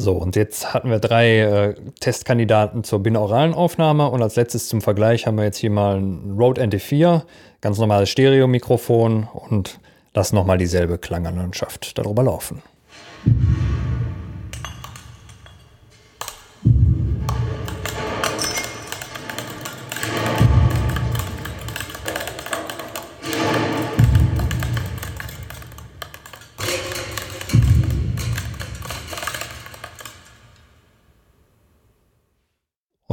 [0.09, 4.80] So, und jetzt hatten wir drei äh, Testkandidaten zur binauralen Aufnahme und als letztes zum
[4.80, 7.24] Vergleich haben wir jetzt hier mal ein Rode NT4,
[7.61, 9.80] ganz normales Stereo-Mikrofon und
[10.14, 12.62] lassen nochmal dieselbe Klanganlandschaft darüber laufen.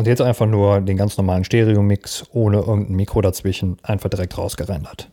[0.06, 5.10] Und jetzt einfach nur den ganz normalen Stereo-Mix ohne irgendein Mikro dazwischen einfach direkt rausgerendert.